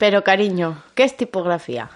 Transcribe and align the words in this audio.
Pero 0.00 0.24
cariño, 0.24 0.82
¿qué 0.94 1.04
es 1.04 1.14
tipografía? 1.14 1.90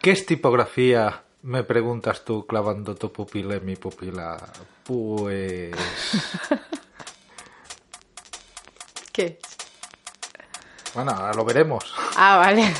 ¿Qué 0.00 0.12
es 0.12 0.24
tipografía? 0.24 1.24
Me 1.42 1.62
preguntas 1.62 2.24
tú 2.24 2.46
clavando 2.46 2.94
tu 2.94 3.12
pupila 3.12 3.56
en 3.56 3.66
mi 3.66 3.76
pupila. 3.76 4.38
Pues... 4.84 5.74
¿Qué? 9.12 9.38
Bueno, 10.94 11.10
ahora 11.10 11.34
lo 11.34 11.44
veremos. 11.44 11.92
Ah, 12.16 12.38
vale. 12.38 12.72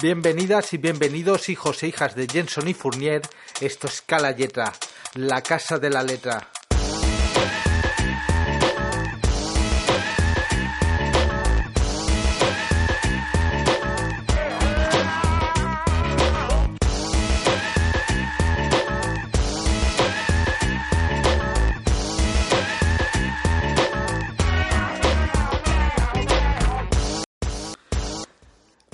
Bienvenidas 0.00 0.72
y 0.72 0.78
bienvenidos 0.78 1.48
hijos 1.48 1.82
e 1.82 1.88
hijas 1.88 2.14
de 2.14 2.28
Jenson 2.28 2.68
y 2.68 2.74
Fournier. 2.74 3.22
Esto 3.60 3.88
es 3.88 4.02
Cala 4.02 4.30
Letra, 4.30 4.72
la 5.14 5.42
casa 5.42 5.80
de 5.80 5.90
la 5.90 6.04
letra. 6.04 6.48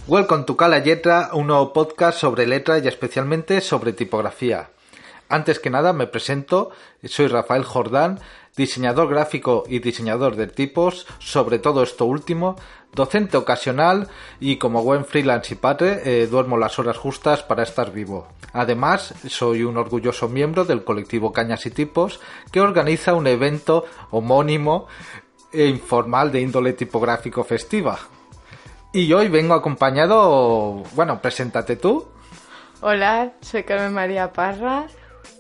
Welcome 0.09 0.45
to 0.45 0.57
Cala 0.57 0.79
Letra, 0.79 1.29
un 1.35 1.49
nuevo 1.49 1.75
podcast 1.75 2.19
sobre 2.19 2.47
letra 2.47 2.79
y 2.79 2.89
especialmente 2.89 3.61
sobre 3.61 3.93
tipografía. 3.93 4.71
Antes 5.29 5.59
que 5.59 5.69
nada 5.69 5.93
me 5.93 6.07
presento, 6.07 6.71
soy 7.05 7.27
Rafael 7.27 7.63
Jordán, 7.63 8.19
diseñador 8.57 9.11
gráfico 9.11 9.65
y 9.69 9.81
diseñador 9.81 10.37
de 10.37 10.47
tipos, 10.47 11.07
sobre 11.19 11.59
todo 11.59 11.83
esto 11.83 12.07
último, 12.07 12.57
docente 12.95 13.37
ocasional 13.37 14.09
y 14.41 14.57
como 14.57 14.83
buen 14.83 15.05
freelance 15.05 15.53
y 15.53 15.59
padre 15.59 16.01
eh, 16.07 16.27
duermo 16.27 16.57
las 16.57 16.79
horas 16.79 16.97
justas 16.97 17.43
para 17.43 17.63
estar 17.63 17.93
vivo. 17.93 18.29
Además, 18.55 19.13
soy 19.29 19.63
un 19.63 19.77
orgulloso 19.77 20.27
miembro 20.27 20.65
del 20.65 20.85
colectivo 20.85 21.35
Cañas 21.35 21.67
y 21.67 21.71
Tipos 21.71 22.19
que 22.51 22.63
organiza 22.63 23.13
un 23.13 23.27
evento 23.27 23.85
homónimo 24.11 24.87
e 25.53 25.67
informal 25.67 26.33
de 26.33 26.41
índole 26.41 26.73
tipográfico 26.73 27.45
festiva. 27.45 27.99
Y 28.93 29.13
hoy 29.13 29.29
vengo 29.29 29.55
acompañado, 29.55 30.83
bueno, 30.95 31.21
preséntate 31.21 31.77
tú. 31.77 32.09
Hola, 32.81 33.33
soy 33.43 33.65
Carmen 33.65 33.93
María 33.93 34.33
Parra, 34.33 34.87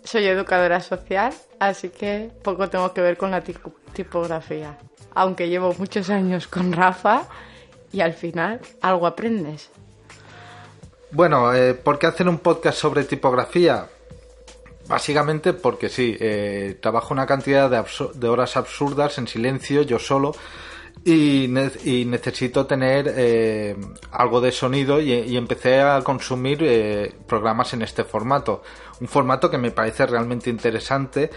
soy 0.04 0.26
educadora 0.26 0.80
social, 0.80 1.32
así 1.58 1.88
que 1.88 2.30
poco 2.42 2.68
tengo 2.68 2.92
que 2.92 3.00
ver 3.00 3.16
con 3.16 3.30
la 3.30 3.42
tipografía. 3.94 4.76
Aunque 5.14 5.48
llevo 5.48 5.74
muchos 5.78 6.10
años 6.10 6.46
con 6.46 6.72
Rafa 6.72 7.22
y 7.90 8.02
al 8.02 8.12
final 8.12 8.60
algo 8.82 9.06
aprendes. 9.06 9.70
Bueno, 11.10 11.54
eh, 11.54 11.72
¿por 11.72 11.98
qué 11.98 12.06
hacer 12.06 12.28
un 12.28 12.38
podcast 12.38 12.78
sobre 12.78 13.04
tipografía? 13.04 13.88
Básicamente 14.88 15.54
porque 15.54 15.88
sí, 15.88 16.16
eh, 16.20 16.76
trabajo 16.82 17.14
una 17.14 17.26
cantidad 17.26 17.70
de, 17.70 17.82
de 18.14 18.28
horas 18.28 18.58
absurdas 18.58 19.16
en 19.16 19.26
silencio, 19.26 19.82
yo 19.82 19.98
solo, 19.98 20.34
y, 21.08 22.04
necesito 22.06 22.66
tener 22.66 23.12
eh, 23.16 23.76
algo 24.12 24.40
de 24.40 24.52
sonido 24.52 25.00
y, 25.00 25.36
empecé 25.36 25.80
a 25.80 26.02
consumir 26.02 26.58
eh, 26.62 27.14
programas 27.26 27.72
en 27.72 27.82
este 27.82 28.04
formato. 28.04 28.62
Un 29.00 29.08
formato 29.08 29.50
que 29.50 29.58
me 29.58 29.70
parece 29.70 30.06
realmente 30.06 30.50
interesante 30.50 31.30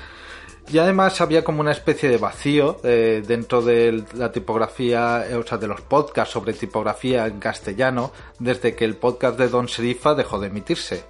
y 0.72 0.78
además 0.78 1.22
había 1.22 1.44
como 1.44 1.62
una 1.62 1.72
especie 1.72 2.10
de 2.10 2.18
vacío 2.18 2.78
eh, 2.84 3.24
dentro 3.26 3.62
de 3.62 4.04
la 4.14 4.32
tipografía, 4.32 5.26
o 5.38 5.44
sea, 5.44 5.58
de 5.58 5.68
los 5.68 5.82
podcasts 5.82 6.34
sobre 6.34 6.54
tipografía 6.54 7.26
en 7.26 7.40
castellano 7.40 8.12
desde 8.40 8.76
que 8.76 8.86
el 8.86 8.96
podcast 8.96 9.38
de 9.38 9.48
Don 9.48 9.68
Serifa 9.70 10.16
dejó 10.16 10.40
de 10.40 10.48
emitirse. 10.48 11.04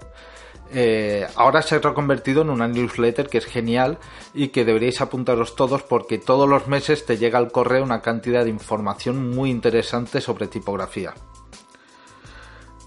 Eh, 0.74 1.28
ahora 1.36 1.62
se 1.62 1.76
ha 1.76 1.80
reconvertido 1.80 2.44
en 2.44 2.50
una 2.50 2.68
newsletter 2.68 3.28
que 3.28 3.40
es 3.40 3.46
genial 3.46 3.98
y 4.34 4.50
que 4.50 4.64
deberíais 4.64 5.02
apuntaros 5.02 5.56
todos 5.56 5.84
porque 5.84 6.18
todos 6.18 6.48
los 6.48 6.68
meses 6.68 7.06
te 7.06 7.18
llega 7.18 7.40
al 7.40 7.52
correo 7.52 7.84
una 7.84 8.02
cantidad 8.02 8.46
de 8.46 8.52
información 8.52 9.32
muy 9.32 9.50
interesante 9.50 10.22
sobre 10.22 10.48
tipografía. 10.48 11.14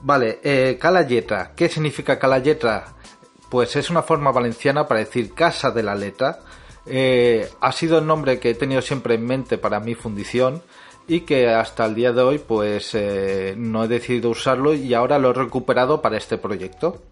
Vale, 0.02 0.40
eh, 0.42 0.78
Calayeta. 0.80 1.52
¿Qué 1.54 1.68
significa 1.68 2.18
Calayeta? 2.18 2.94
Pues 3.50 3.76
es 3.76 3.90
una 3.90 4.02
forma 4.02 4.32
valenciana 4.32 4.88
para 4.88 5.00
decir 5.00 5.34
casa 5.34 5.70
de 5.70 5.82
la 5.82 5.94
letra. 5.94 6.40
Eh, 6.86 7.48
ha 7.60 7.72
sido 7.72 7.98
el 7.98 8.06
nombre 8.06 8.38
que 8.38 8.50
he 8.50 8.54
tenido 8.54 8.80
siempre 8.80 9.14
en 9.14 9.26
mente 9.26 9.58
para 9.58 9.80
mi 9.80 9.94
fundición 9.94 10.62
y 11.06 11.20
que 11.20 11.50
hasta 11.50 11.84
el 11.84 11.94
día 11.94 12.12
de 12.12 12.22
hoy 12.22 12.38
pues 12.38 12.96
no 13.56 13.84
he 13.84 13.88
decidido 13.88 14.30
usarlo 14.30 14.72
y 14.72 14.94
ahora 14.94 15.18
lo 15.18 15.30
he 15.30 15.34
recuperado 15.34 16.00
para 16.00 16.16
este 16.16 16.38
proyecto. 16.38 17.02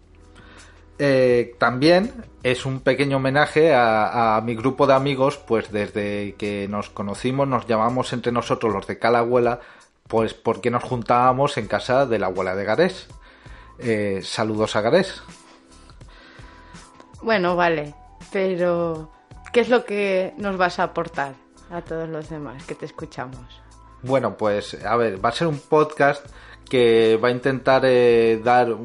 Eh, 0.99 1.55
también 1.57 2.13
es 2.43 2.65
un 2.65 2.79
pequeño 2.79 3.17
homenaje 3.17 3.73
a, 3.73 4.39
mi 4.43 4.55
grupo 4.55 4.85
de 4.85 4.93
amigos, 4.93 5.37
pues 5.37 5.71
desde 5.71 6.35
que 6.35 6.67
nos 6.69 6.89
conocimos 6.89 7.47
nos 7.47 7.65
llamamos 7.65 8.13
entre 8.13 8.31
nosotros 8.31 8.73
los 8.73 8.85
de 8.85 8.99
Calahuela, 8.99 9.59
pues 10.07 10.33
porque 10.33 10.69
nos 10.69 10.83
juntábamos 10.83 11.57
en 11.57 11.67
casa 11.67 12.05
de 12.05 12.19
la 12.19 12.27
abuela 12.27 12.55
de 12.55 12.65
Garés. 12.65 13.07
Eh, 13.79 14.19
saludos 14.23 14.75
a 14.75 14.81
Garés. 14.81 15.23
Bueno, 17.21 17.55
vale, 17.55 17.95
pero 18.31 19.09
¿qué 19.51 19.61
es 19.61 19.69
lo 19.69 19.85
que 19.85 20.33
nos 20.37 20.57
vas 20.57 20.79
a 20.79 20.83
aportar 20.83 21.33
a 21.71 21.81
todos 21.81 22.07
los 22.07 22.29
demás 22.29 22.63
que 22.65 22.75
te 22.75 22.85
escuchamos? 22.85 23.61
Bueno, 24.03 24.35
pues 24.37 24.77
a 24.85 24.95
ver, 24.97 25.23
va 25.23 25.29
a 25.29 25.31
ser 25.31 25.47
un 25.47 25.59
podcast 25.59 26.25
que 26.69 27.19
va 27.23 27.29
a 27.29 27.31
intentar 27.31 27.83
eh, 27.85 28.39
dar 28.43 28.75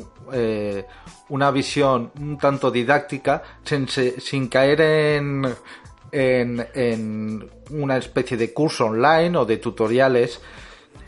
una 1.30 1.50
visión 1.50 2.10
un 2.20 2.38
tanto 2.38 2.70
didáctica 2.70 3.42
sin, 3.64 4.48
caer 4.48 4.80
en, 4.80 5.56
en, 6.12 7.50
una 7.70 7.96
especie 7.96 8.36
de 8.36 8.52
curso 8.52 8.86
online 8.86 9.36
o 9.38 9.44
de 9.44 9.56
tutoriales 9.58 10.40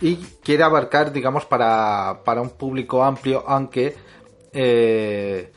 y 0.01 0.17
quiere 0.17 0.63
abarcar, 0.63 1.13
digamos, 1.13 1.45
para, 1.45 2.23
para 2.25 2.41
un 2.41 2.51
público 2.51 3.05
amplio, 3.05 3.45
aunque 3.47 3.95
eh, 4.53 5.53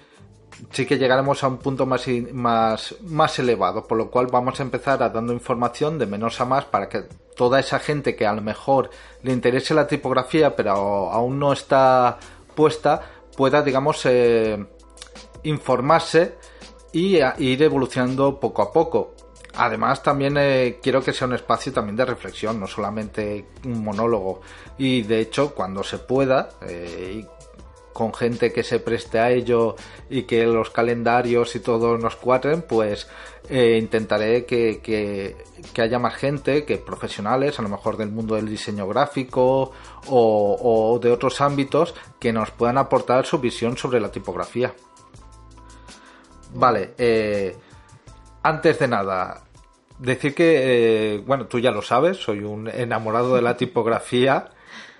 sí 0.71 0.85
que 0.85 0.97
llegaremos 0.97 1.43
a 1.43 1.47
un 1.47 1.57
punto 1.57 1.85
más, 1.85 2.07
más, 2.31 2.95
más 3.01 3.39
elevado, 3.39 3.87
por 3.87 3.97
lo 3.97 4.09
cual 4.09 4.27
vamos 4.27 4.59
a 4.59 4.63
empezar 4.63 4.99
dando 5.11 5.33
información 5.33 5.97
de 5.97 6.05
menos 6.05 6.39
a 6.41 6.45
más 6.45 6.65
para 6.65 6.89
que 6.89 7.03
toda 7.35 7.59
esa 7.59 7.79
gente 7.79 8.15
que 8.15 8.27
a 8.27 8.33
lo 8.33 8.41
mejor 8.41 8.89
le 9.23 9.33
interese 9.33 9.73
la 9.73 9.87
tipografía 9.87 10.55
pero 10.55 10.71
aún 10.71 11.39
no 11.39 11.51
está 11.51 12.19
puesta 12.55 13.01
pueda, 13.35 13.61
digamos, 13.61 14.05
eh, 14.05 14.63
informarse 15.43 16.35
y 16.91 17.17
ir 17.17 17.63
evolucionando 17.63 18.39
poco 18.39 18.61
a 18.61 18.71
poco. 18.71 19.15
Además, 19.55 20.01
también 20.01 20.35
eh, 20.37 20.79
quiero 20.81 21.03
que 21.03 21.13
sea 21.13 21.27
un 21.27 21.35
espacio 21.35 21.71
también 21.71 21.95
de 21.95 22.05
reflexión, 22.05 22.59
no 22.59 22.65
solamente 22.65 23.45
un 23.65 23.83
monólogo. 23.83 24.41
Y 24.79 25.03
de 25.03 25.19
hecho, 25.19 25.53
cuando 25.53 25.83
se 25.83 25.99
pueda, 25.99 26.49
eh, 26.61 27.25
con 27.93 28.13
gente 28.13 28.51
que 28.51 28.63
se 28.63 28.79
preste 28.79 29.19
a 29.19 29.31
ello 29.31 29.75
y 30.09 30.23
que 30.23 30.45
los 30.45 30.69
calendarios 30.71 31.55
y 31.55 31.59
todo 31.59 31.97
nos 31.97 32.15
cuadren, 32.15 32.63
pues 32.63 33.07
intentaré 33.49 34.45
que, 34.45 34.79
que, 34.81 35.81
haya 35.81 35.99
más 35.99 36.15
gente, 36.15 36.65
que 36.65 36.77
profesionales, 36.77 37.59
a 37.59 37.61
lo 37.61 37.69
mejor 37.69 37.97
del 37.97 38.09
mundo 38.09 38.35
del 38.35 38.47
diseño 38.47 38.87
gráfico 38.87 39.71
o, 40.07 40.99
de 41.01 41.11
otros 41.11 41.41
ámbitos, 41.41 41.93
que 42.19 42.31
nos 42.31 42.51
puedan 42.51 42.77
aportar 42.77 43.25
su 43.25 43.39
visión 43.39 43.77
sobre 43.77 43.99
la 43.99 44.11
tipografía. 44.11 44.73
Vale, 46.53 46.93
eh, 46.97 47.55
antes 48.43 48.79
de 48.79 48.87
nada, 48.87 49.43
decir 49.99 50.35
que, 50.35 51.15
eh, 51.15 51.17
bueno, 51.25 51.47
tú 51.47 51.59
ya 51.59 51.71
lo 51.71 51.81
sabes, 51.81 52.17
soy 52.17 52.43
un 52.43 52.67
enamorado 52.67 53.35
de 53.35 53.41
la 53.41 53.57
tipografía. 53.57 54.49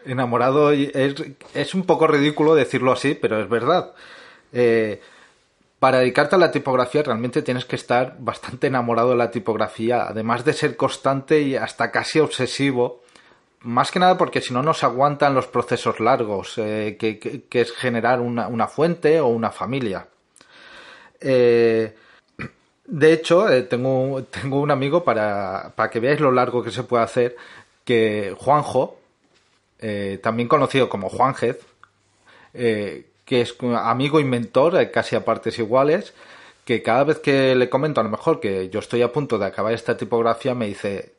Enamorado, 0.06 0.72
es, 0.72 1.74
un 1.74 1.84
poco 1.86 2.08
ridículo 2.08 2.56
decirlo 2.56 2.92
así, 2.92 3.16
pero 3.16 3.42
es 3.42 3.50
verdad. 3.50 3.94
Eh, 4.52 5.02
para 5.80 6.00
dedicarte 6.00 6.36
a 6.36 6.40
la 6.40 6.52
tipografía 6.52 7.04
realmente 7.04 7.42
tienes 7.42 7.66
que 7.66 7.76
estar 7.76 8.16
bastante 8.20 8.68
enamorado 8.68 9.10
de 9.10 9.18
la 9.18 9.32
tipografía, 9.32 10.08
además 10.08 10.46
de 10.46 10.54
ser 10.54 10.78
constante 10.78 11.42
y 11.42 11.56
hasta 11.56 11.92
casi 11.92 12.20
obsesivo 12.20 13.04
más 13.64 13.92
que 13.92 14.00
nada 14.00 14.18
porque 14.18 14.42
si 14.42 14.54
no 14.54 14.62
nos 14.62 14.84
aguantan 14.84 15.34
los 15.34 15.48
procesos 15.48 16.00
largos, 16.00 16.58
eh, 16.58 16.98
que, 17.00 17.46
es 17.50 17.72
generar 17.72 18.20
una, 18.20 18.68
fuente 18.68 19.20
o 19.20 19.28
una 19.28 19.52
familia. 19.52 20.08
Eh, 21.20 21.96
de 22.86 23.14
hecho, 23.14 23.48
tengo, 23.70 24.24
tengo 24.24 24.60
un 24.60 24.72
amigo 24.72 25.04
para, 25.04 25.72
para 25.76 25.90
que 25.90 26.02
veáis 26.02 26.20
lo 26.20 26.32
largo 26.32 26.62
que 26.62 26.72
se 26.72 26.84
puede 26.84 27.04
hacer, 27.04 27.36
que 27.86 28.36
Juanjo, 28.38 29.00
también 30.22 30.48
conocido 30.48 30.88
como 30.88 31.10
Juanjez, 31.10 31.60
que 32.54 33.06
es 33.42 33.56
amigo 33.62 34.20
y 34.20 34.24
mentor, 34.24 34.92
casi 34.92 35.16
a 35.16 35.26
partes 35.26 35.60
iguales, 35.60 36.14
que 36.66 36.82
cada 36.82 37.04
vez 37.04 37.20
que 37.20 37.56
le 37.56 37.70
comento 37.70 38.02
a 38.02 38.04
lo 38.04 38.10
mejor 38.10 38.40
que 38.40 38.70
yo 38.70 38.80
estoy 38.80 39.02
a 39.02 39.12
punto 39.12 39.38
de 39.38 39.46
acabar 39.46 39.74
esta 39.74 39.98
tipografía, 39.98 40.56
me 40.56 40.68
dice, 40.68 41.14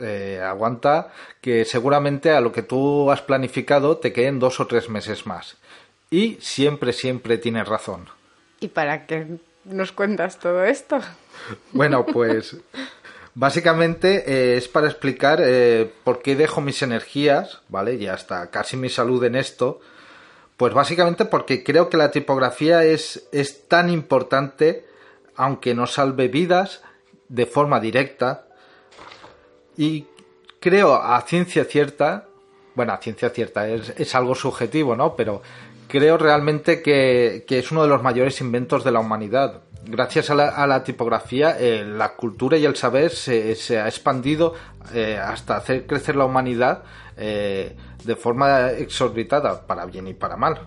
eh, 0.00 0.40
aguanta 0.42 1.12
que 1.40 1.64
seguramente 1.64 2.30
a 2.30 2.40
lo 2.40 2.50
que 2.50 2.62
tú 2.62 3.10
has 3.10 3.20
planificado 3.20 3.98
te 3.98 4.12
queden 4.12 4.38
dos 4.38 4.58
o 4.58 4.66
tres 4.66 4.88
meses 4.88 5.26
más. 5.26 5.58
Y 6.10 6.38
siempre, 6.40 6.92
siempre 6.92 7.38
tienes 7.38 7.68
razón. 7.68 8.08
¿Y 8.60 8.68
para 8.68 9.06
qué 9.06 9.26
nos 9.64 9.92
cuentas 9.92 10.38
todo 10.38 10.64
esto? 10.64 11.00
Bueno, 11.72 12.06
pues 12.06 12.56
básicamente 13.34 14.24
eh, 14.26 14.56
es 14.56 14.68
para 14.68 14.88
explicar 14.88 15.40
eh, 15.42 15.90
por 16.04 16.22
qué 16.22 16.36
dejo 16.36 16.60
mis 16.60 16.82
energías, 16.82 17.60
¿vale? 17.68 17.94
Y 17.94 18.06
hasta 18.06 18.50
casi 18.50 18.76
mi 18.76 18.88
salud 18.88 19.22
en 19.24 19.36
esto. 19.36 19.80
Pues 20.56 20.74
básicamente 20.74 21.24
porque 21.24 21.64
creo 21.64 21.88
que 21.88 21.96
la 21.96 22.10
tipografía 22.10 22.84
es, 22.84 23.28
es 23.32 23.68
tan 23.68 23.90
importante, 23.90 24.86
aunque 25.34 25.74
no 25.74 25.86
salve 25.86 26.28
vidas 26.28 26.82
de 27.28 27.46
forma 27.46 27.80
directa, 27.80 28.46
y 29.76 30.06
creo 30.60 30.94
a 30.94 31.20
ciencia 31.22 31.64
cierta, 31.64 32.26
bueno, 32.74 32.92
a 32.92 32.98
ciencia 32.98 33.30
cierta 33.30 33.68
es, 33.68 34.14
algo 34.14 34.34
subjetivo, 34.34 34.96
¿no? 34.96 35.16
Pero 35.16 35.42
creo 35.88 36.18
realmente 36.18 36.82
que, 36.82 37.44
es 37.48 37.72
uno 37.72 37.82
de 37.82 37.88
los 37.88 38.02
mayores 38.02 38.40
inventos 38.40 38.84
de 38.84 38.92
la 38.92 39.00
humanidad. 39.00 39.62
Gracias 39.84 40.30
a 40.30 40.66
la, 40.66 40.84
tipografía, 40.84 41.56
eh, 41.58 41.84
la 41.84 42.14
cultura 42.14 42.56
y 42.56 42.64
el 42.64 42.76
saber 42.76 43.10
se, 43.10 43.80
ha 43.80 43.88
expandido 43.88 44.54
eh, 44.94 45.18
hasta 45.18 45.56
hacer 45.56 45.86
crecer 45.86 46.14
la 46.14 46.24
humanidad 46.24 46.84
eh, 47.16 47.76
de 48.04 48.16
forma 48.16 48.70
exorbitada, 48.70 49.66
para 49.66 49.84
bien 49.86 50.06
y 50.06 50.14
para 50.14 50.36
mal. 50.36 50.60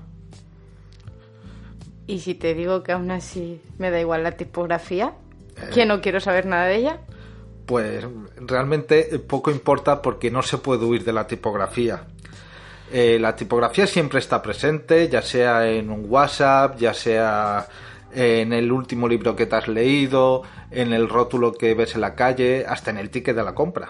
¿Y 2.07 2.19
si 2.19 2.35
te 2.35 2.53
digo 2.53 2.83
que 2.83 2.91
aún 2.91 3.09
así 3.09 3.61
me 3.77 3.89
da 3.89 3.99
igual 3.99 4.23
la 4.23 4.33
tipografía? 4.33 5.13
¿Que 5.73 5.85
no 5.85 6.01
quiero 6.01 6.19
saber 6.19 6.45
nada 6.45 6.65
de 6.65 6.75
ella? 6.75 6.99
pues 7.65 8.05
realmente 8.37 9.19
poco 9.19 9.51
importa 9.51 10.01
porque 10.01 10.29
no 10.31 10.41
se 10.41 10.57
puede 10.57 10.85
huir 10.85 11.03
de 11.03 11.13
la 11.13 11.27
tipografía. 11.27 12.03
Eh, 12.91 13.17
la 13.19 13.35
tipografía 13.35 13.87
siempre 13.87 14.19
está 14.19 14.41
presente, 14.41 15.09
ya 15.09 15.21
sea 15.21 15.67
en 15.67 15.89
un 15.89 16.05
WhatsApp, 16.07 16.77
ya 16.77 16.93
sea 16.93 17.67
en 18.15 18.53
el 18.53 18.71
último 18.71 19.07
libro 19.07 19.35
que 19.35 19.45
te 19.45 19.55
has 19.55 19.67
leído, 19.67 20.43
en 20.71 20.93
el 20.93 21.09
rótulo 21.09 21.53
que 21.53 21.73
ves 21.73 21.95
en 21.95 22.01
la 22.01 22.15
calle, 22.15 22.65
hasta 22.67 22.91
en 22.91 22.97
el 22.97 23.09
ticket 23.09 23.35
de 23.35 23.43
la 23.43 23.53
compra. 23.53 23.89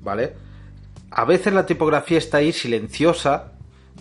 ¿Vale? 0.00 0.34
A 1.10 1.24
veces 1.24 1.52
la 1.52 1.66
tipografía 1.66 2.18
está 2.18 2.38
ahí 2.38 2.52
silenciosa, 2.52 3.52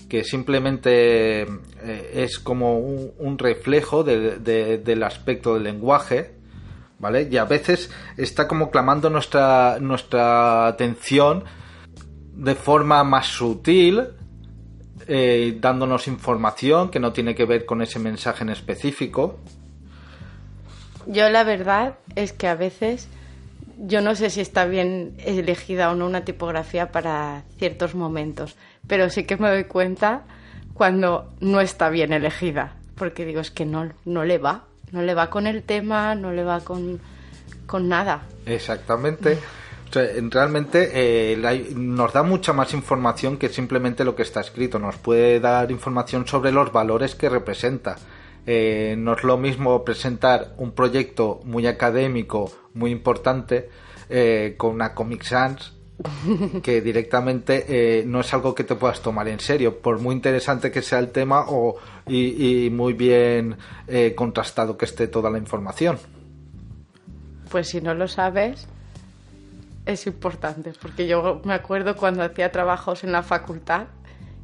que 0.07 0.23
simplemente 0.23 1.41
eh, 1.41 2.11
es 2.13 2.39
como 2.39 2.79
un, 2.79 3.37
reflejo 3.37 4.03
del 4.03 5.03
aspecto 5.03 5.53
del 5.53 5.63
lenguaje, 5.63 6.35
¿vale? 6.99 7.27
Y 7.29 7.37
a 7.37 7.45
veces 7.45 7.91
está 8.17 8.47
como 8.47 8.69
clamando 8.71 9.09
nuestra, 9.09 9.77
nuestra 9.79 10.67
atención 10.67 11.43
de 12.33 12.55
forma 12.55 13.03
más 13.03 13.27
sutil, 13.27 14.07
eh, 15.09 15.57
dándonos 15.59 16.07
información 16.07 16.91
que 16.91 16.99
no 16.99 17.11
tiene 17.11 17.33
que 17.33 17.45
ver 17.45 17.65
con 17.65 17.81
ese 17.81 17.97
mensaje 17.99 18.43
en 18.43 18.51
específico. 18.51 19.39
Yo 21.07 21.29
la 21.29 21.43
verdad 21.43 21.95
es 22.15 22.31
que 22.31 22.47
a 22.47 22.55
veces 22.55 23.07
yo 23.79 24.01
no 24.01 24.13
sé 24.13 24.29
si 24.29 24.41
está 24.41 24.65
bien 24.65 25.15
elegida 25.17 25.89
o 25.89 25.95
no 25.95 26.05
una 26.05 26.25
tipografía 26.25 26.91
para 26.91 27.43
ciertos 27.57 27.95
momentos, 27.95 28.55
pero 28.87 29.09
sí 29.09 29.23
que 29.23 29.37
me 29.37 29.49
doy 29.49 29.63
cuenta 29.63 30.23
cuando 30.73 31.33
no 31.39 31.59
está 31.59 31.89
bien 31.89 32.13
elegida, 32.13 32.75
porque 32.95 33.25
digo, 33.25 33.41
es 33.41 33.51
que 33.51 33.65
no, 33.65 33.91
no 34.05 34.23
le 34.23 34.37
va. 34.37 34.65
No 34.91 35.01
le 35.01 35.13
va 35.13 35.29
con 35.29 35.45
el 35.45 35.63
tema, 35.63 36.15
no 36.15 36.31
le 36.31 36.43
va 36.43 36.61
con, 36.61 36.99
nada. 37.87 38.23
Exactamente. 38.45 39.37
realmente 39.91 40.91
eh, 40.93 41.73
nos 41.75 42.13
da 42.13 42.23
mucha 42.23 42.53
más 42.53 42.73
información 42.73 43.37
que 43.37 43.49
simplemente 43.49 44.03
lo 44.03 44.15
que 44.15 44.23
está 44.23 44.41
escrito. 44.41 44.79
Nos 44.79 44.97
puede 44.97 45.39
dar 45.39 45.71
información 45.71 46.27
sobre 46.27 46.51
los 46.51 46.71
valores 46.71 47.15
que 47.15 47.29
representa. 47.29 47.97
Eh, 48.45 48.95
no 48.97 49.13
es 49.13 49.23
lo 49.23 49.37
mismo 49.37 49.83
presentar 49.83 50.53
un 50.57 50.71
proyecto 50.71 51.41
muy 51.43 51.67
académico, 51.67 52.51
muy 52.73 52.91
importante, 52.91 53.69
eh, 54.09 54.55
con 54.57 54.71
una 54.71 54.93
Comic 54.95 55.23
Sans 55.23 55.79
que 56.63 56.81
directamente 56.81 57.65
eh, 57.67 58.03
no 58.05 58.21
es 58.21 58.33
algo 58.33 58.55
que 58.55 58.63
te 58.63 58.75
puedas 58.75 59.01
tomar 59.01 59.27
en 59.27 59.39
serio, 59.39 59.79
por 59.79 59.99
muy 59.99 60.15
interesante 60.15 60.71
que 60.71 60.81
sea 60.81 60.99
el 60.99 61.11
tema 61.11 61.45
o, 61.47 61.75
y, 62.07 62.69
muy 62.71 62.93
bien 62.93 63.57
eh, 63.87 64.13
contrastado 64.15 64.77
que 64.77 64.85
esté 64.85 65.07
toda 65.07 65.29
la 65.29 65.37
información. 65.37 65.97
Pues 67.49 67.69
si 67.69 67.81
no 67.81 67.93
lo 67.93 68.07
sabes, 68.07 68.67
es 69.89 70.07
importante, 70.07 70.73
porque 70.81 71.07
yo 71.07 71.41
me 71.43 71.53
acuerdo 71.53 71.95
cuando 71.95 72.23
hacía 72.23 72.51
trabajos 72.51 73.03
en 73.03 73.11
la 73.11 73.23
facultad, 73.23 73.87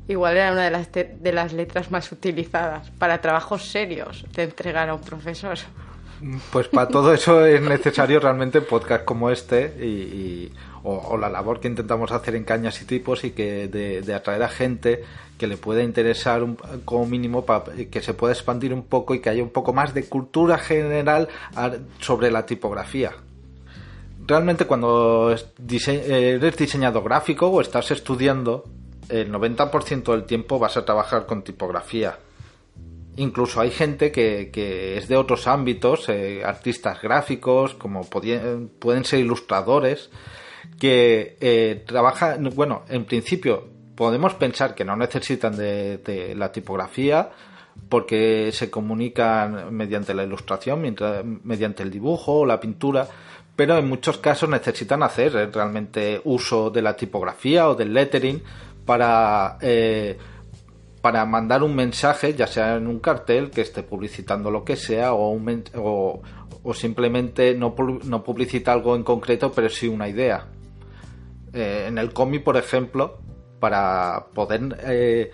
igual 0.07 0.38
era 0.38 0.51
una 0.51 0.63
de 0.63 0.71
las, 0.71 0.92
de 0.92 1.31
las 1.31 1.53
letras 1.53 1.92
más 1.92 2.12
utilizadas 2.12 2.92
para 2.92 3.21
trabajos 3.21 3.69
serios 3.69 4.25
de 4.33 4.44
entregar 4.44 4.89
a 4.89 4.95
un 4.95 5.01
profesor. 5.01 5.57
Pues 6.51 6.68
para 6.69 6.88
todo 6.88 7.13
eso 7.13 7.45
es 7.45 7.62
necesario 7.62 8.19
realmente 8.19 8.62
podcast 8.62 9.03
como 9.03 9.30
este 9.30 9.65
y 9.86 10.51
o, 10.86 11.18
la 11.18 11.30
labor 11.30 11.59
que 11.59 11.68
intentamos 11.68 12.12
hacer 12.12 12.36
en 12.36 12.44
Cañas 12.44 12.81
y 12.81 12.86
Tipos 12.86 13.24
y 13.24 13.31
que 13.31 13.68
de, 13.68 14.13
atraer 14.13 14.44
a 14.44 14.50
gente 14.50 15.03
que 15.38 15.47
le 15.47 15.57
pueda 15.57 15.83
interesar 15.83 16.45
como 16.86 17.06
mínimo 17.06 17.44
para 17.44 17.74
que 17.92 18.01
se 18.01 18.13
pueda 18.13 18.33
expandir 18.33 18.74
un 18.74 18.83
poco 18.83 19.15
y 19.15 19.19
que 19.19 19.30
haya 19.30 19.44
un 19.44 19.50
poco 19.50 19.74
más 19.74 19.94
de 19.94 20.06
cultura 20.07 20.57
general 20.57 21.27
sobre 22.00 22.31
la 22.31 22.45
tipografía. 22.45 23.12
Realmente 24.27 24.66
cuando 24.66 25.31
eres 25.31 26.57
diseñador 26.57 27.04
gráfico 27.04 27.48
o 27.48 27.62
estás 27.62 27.92
estudiando, 27.92 28.63
el 29.10 29.31
90% 29.31 30.12
del 30.12 30.24
tiempo 30.24 30.57
vas 30.57 30.78
a 30.78 30.85
trabajar 30.85 31.26
con 31.26 31.44
tipografía. 31.44 32.18
Incluso 33.18 33.61
hay 33.61 33.71
gente 33.71 34.11
que, 34.11 34.97
es 34.97 35.07
de 35.07 35.16
otros 35.16 35.47
ámbitos, 35.47 36.09
eh, 36.09 36.44
artistas 36.44 37.02
gráficos, 37.02 37.76
como 37.76 38.02
pueden 38.02 39.06
ser 39.06 39.19
ilustradores, 39.19 40.09
que 40.80 41.38
eh, 41.40 41.83
trabaja, 41.85 42.38
bueno, 42.56 42.83
en 42.90 43.06
principio 43.06 43.76
podemos 43.95 44.33
pensar 44.33 44.76
que 44.76 44.83
no 44.83 44.95
necesitan 44.95 45.56
de, 45.56 46.33
la 46.35 46.52
tipografía 46.52 47.30
porque 47.90 48.52
se 48.52 48.69
comunican 48.69 49.73
mediante 49.73 50.14
la 50.14 50.23
ilustración, 50.23 50.81
mediante 51.44 51.83
el 51.83 51.92
dibujo 51.92 52.40
o 52.40 52.45
la 52.45 52.59
pintura, 52.59 53.07
pero 53.56 53.78
en 53.78 53.88
muchos 53.88 54.18
casos 54.18 54.50
necesitan 54.50 55.04
hacer 55.04 55.35
eh, 55.35 55.45
realmente 55.47 56.21
uso 56.26 56.69
de 56.69 56.81
la 56.81 56.95
tipografía 56.95 57.69
o 57.69 57.76
del 57.76 57.94
lettering 57.94 58.42
para, 58.85 59.57
eh, 59.62 60.18
para 61.02 61.26
mandar 61.26 61.64
un 61.64 61.76
mensaje, 61.76 62.33
ya 62.33 62.47
sea 62.47 62.76
en 62.76 62.88
un 62.88 63.00
cartel 63.00 63.52
que 63.52 63.62
esté 63.62 63.83
publicitando 63.83 64.52
lo 64.52 64.64
que 64.64 64.76
sea 64.76 65.14
o, 65.14 65.40
o, 66.64 66.74
simplemente 66.74 67.56
no, 67.56 67.76
no 68.04 68.24
publicita 68.24 68.74
algo 68.74 68.95
en 68.95 69.04
concreto, 69.04 69.52
pero 69.52 69.69
sí 69.69 69.88
una 69.88 70.09
idea. 70.09 70.47
Eh, 71.54 71.85
en 71.88 71.97
el 71.97 72.12
cómic, 72.12 72.44
por 72.44 72.57
ejemplo, 72.57 73.19
para 73.59 74.28
poder 74.33 75.31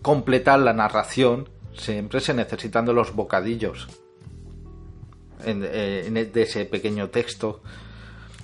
completar 0.00 0.60
la 0.60 0.72
narración, 0.72 1.48
siempre 1.74 2.20
se 2.20 2.34
necesitan 2.34 2.86
de 2.86 2.92
los 2.92 3.14
bocadillos 3.14 3.88
en, 5.44 5.64
eh, 5.64 6.30
de 6.32 6.42
ese 6.42 6.64
pequeño 6.64 7.10
texto. 7.10 7.62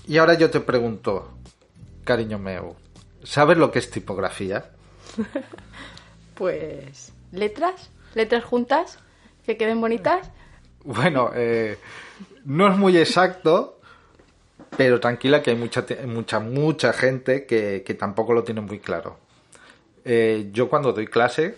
Y 0.06 0.18
ahora 0.18 0.34
yo 0.34 0.50
te 0.50 0.60
pregunto, 0.60 1.30
cariño 2.04 2.38
mío, 2.38 2.76
¿sabes 3.22 3.58
lo 3.58 3.70
que 3.70 3.78
es 3.78 3.90
tipografía? 3.90 4.70
pues, 6.34 7.12
letras, 7.32 7.90
letras 8.14 8.44
juntas, 8.44 8.98
que 9.44 9.56
queden 9.56 9.80
bonitas. 9.80 10.30
Bueno, 10.84 11.32
no 12.44 12.68
es 12.68 12.78
muy 12.78 12.96
exacto, 12.96 13.78
pero 14.76 15.00
tranquila 15.00 15.42
que 15.42 15.50
hay 15.50 15.56
mucha, 15.56 15.84
mucha, 16.06 16.40
mucha 16.40 16.92
gente 16.92 17.46
que, 17.46 17.96
tampoco 17.98 18.32
lo 18.32 18.44
tiene 18.44 18.60
muy 18.60 18.78
claro. 18.78 19.18
Eh, 20.04 20.48
yo 20.52 20.68
cuando 20.68 20.92
doy 20.92 21.06
clase 21.06 21.56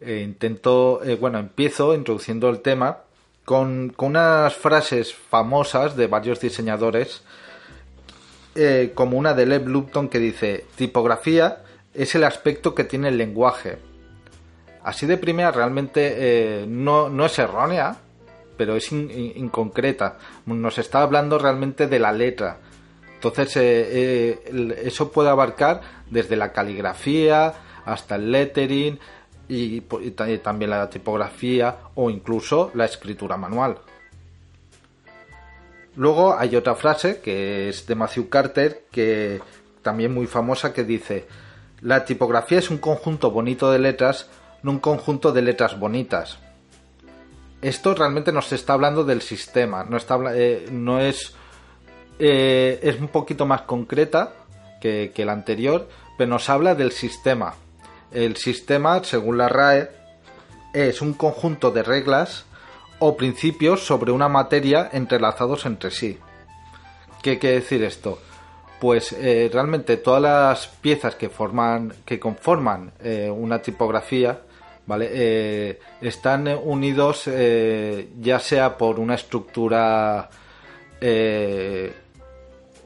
eh, 0.00 0.22
intento, 0.24 1.02
eh, 1.04 1.16
bueno, 1.16 1.38
empiezo 1.38 1.94
introduciendo 1.94 2.48
el 2.48 2.60
tema 2.60 2.98
con, 3.44 3.94
unas 3.98 4.54
frases 4.54 5.14
famosas 5.14 5.96
de 5.96 6.06
varios 6.06 6.40
diseñadores 6.40 7.22
eh, 8.54 8.92
como 8.94 9.18
una 9.18 9.34
de 9.34 9.46
Lev 9.46 9.66
Lupton 9.66 10.08
que 10.08 10.18
dice, 10.18 10.66
tipografía 10.76 11.62
es 11.94 12.14
el 12.14 12.24
aspecto 12.24 12.74
que 12.74 12.84
tiene 12.84 13.08
el 13.08 13.18
lenguaje. 13.18 13.78
Así 14.82 15.06
de 15.06 15.16
primera 15.16 15.52
realmente 15.52 16.14
eh, 16.16 16.66
no, 16.66 17.08
no, 17.08 17.26
es 17.26 17.38
errónea, 17.38 17.96
pero 18.56 18.76
es 18.76 18.92
inconcreta. 18.92 20.18
Nos 20.46 20.78
está 20.78 21.02
hablando 21.02 21.38
realmente 21.38 21.86
de 21.86 21.98
la 21.98 22.12
letra. 22.12 22.58
Entonces 23.14 23.56
eh, 23.56 24.76
eso 24.84 25.12
puede 25.12 25.30
abarcar 25.30 25.80
desde 26.10 26.36
la 26.36 26.52
caligrafía 26.52 27.54
hasta 27.84 28.16
el 28.16 28.32
lettering 28.32 28.98
y 29.54 29.80
también 30.38 30.70
la 30.70 30.88
tipografía 30.88 31.76
o 31.94 32.08
incluso 32.08 32.70
la 32.74 32.86
escritura 32.86 33.36
manual. 33.36 33.78
Luego 35.94 36.38
hay 36.38 36.56
otra 36.56 36.74
frase 36.74 37.20
que 37.20 37.68
es 37.68 37.86
de 37.86 37.94
Matthew 37.94 38.30
Carter, 38.30 38.84
que 38.90 39.42
también 39.82 40.14
muy 40.14 40.26
famosa, 40.26 40.72
que 40.72 40.84
dice, 40.84 41.26
la 41.82 42.04
tipografía 42.04 42.58
es 42.58 42.70
un 42.70 42.78
conjunto 42.78 43.30
bonito 43.30 43.70
de 43.70 43.78
letras, 43.78 44.30
no 44.62 44.70
un 44.70 44.78
conjunto 44.78 45.32
de 45.32 45.42
letras 45.42 45.78
bonitas. 45.78 46.38
Esto 47.60 47.94
realmente 47.94 48.32
nos 48.32 48.52
está 48.52 48.72
hablando 48.72 49.04
del 49.04 49.20
sistema, 49.20 49.84
no, 49.84 49.96
está, 49.96 50.18
eh, 50.34 50.66
no 50.70 50.98
es... 50.98 51.34
Eh, 52.18 52.78
es 52.82 53.00
un 53.00 53.08
poquito 53.08 53.46
más 53.46 53.62
concreta 53.62 54.32
que, 54.80 55.12
que 55.14 55.24
la 55.24 55.32
anterior, 55.32 55.88
pero 56.16 56.30
nos 56.30 56.48
habla 56.48 56.74
del 56.74 56.92
sistema. 56.92 57.54
El 58.12 58.36
sistema, 58.36 59.02
según 59.04 59.38
la 59.38 59.48
RAE, 59.48 59.90
es 60.74 61.00
un 61.00 61.14
conjunto 61.14 61.70
de 61.70 61.82
reglas 61.82 62.44
o 62.98 63.16
principios 63.16 63.84
sobre 63.84 64.12
una 64.12 64.28
materia 64.28 64.88
entrelazados 64.92 65.66
entre 65.66 65.90
sí. 65.90 66.18
¿Qué 67.22 67.38
quiere 67.38 67.56
decir 67.56 67.82
esto? 67.82 68.18
Pues 68.80 69.12
eh, 69.12 69.48
realmente 69.52 69.96
todas 69.96 70.22
las 70.22 70.66
piezas 70.66 71.14
que 71.14 71.28
forman, 71.28 71.94
que 72.04 72.18
conforman 72.18 72.92
eh, 73.02 73.30
una 73.30 73.62
tipografía. 73.62 74.40
Eh, 75.00 75.80
están 76.00 76.48
unidos 76.48 77.30
ya 78.20 78.40
sea 78.40 78.76
por 78.76 78.98
una 78.98 79.14
estructura 79.14 80.28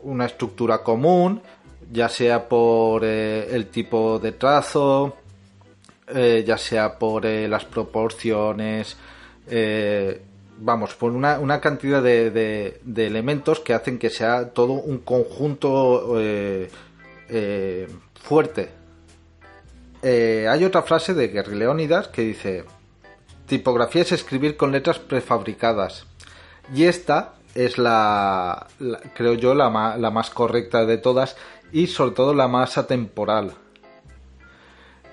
una 0.03 0.27
estructura 0.27 0.79
común, 0.79 1.43
ya 1.91 2.09
sea 2.09 2.49
por 2.49 3.05
el 3.05 3.67
tipo 3.69 4.19
de 4.19 4.33
trazo, 4.33 5.17
ya 6.45 6.57
sea 6.57 6.99
por 6.99 7.25
las 7.25 7.65
proporciones 7.65 8.97
eh, 9.49 10.23
vamos, 10.59 10.95
por 10.95 11.13
una, 11.13 11.39
una 11.39 11.61
cantidad 11.61 12.03
de, 12.03 12.31
de, 12.31 13.07
elementos 13.07 13.61
que 13.61 13.75
hacen 13.75 13.99
que 13.99 14.11
sea 14.11 14.51
todo 14.51 14.73
un 14.73 14.99
conjunto 14.99 16.21
eh, 16.21 16.71
eh, 17.29 17.89
fuerte. 18.23 18.71
hay 20.03 20.65
otra 20.65 20.83
frase 20.83 21.15
de 21.15 21.29
Gary 21.29 21.89
que 22.13 22.23
dice, 22.23 22.65
tipografía 23.47 24.03
es 24.03 24.13
escribir 24.13 24.57
con 24.57 24.73
letras 24.73 24.99
prefabricadas. 24.99 26.07
Y 26.75 26.85
esta 26.85 27.35
es 27.55 27.79
la, 27.79 28.67
creo 29.15 29.35
yo, 29.35 29.55
la, 29.55 29.97
la 29.97 30.11
más 30.11 30.31
correcta 30.31 30.85
de 30.85 30.99
todas 30.99 31.37
y 31.77 31.87
sobre 31.87 32.13
todo 32.13 32.33
la 32.33 32.49
más 32.49 32.79
atemporal. 32.79 33.53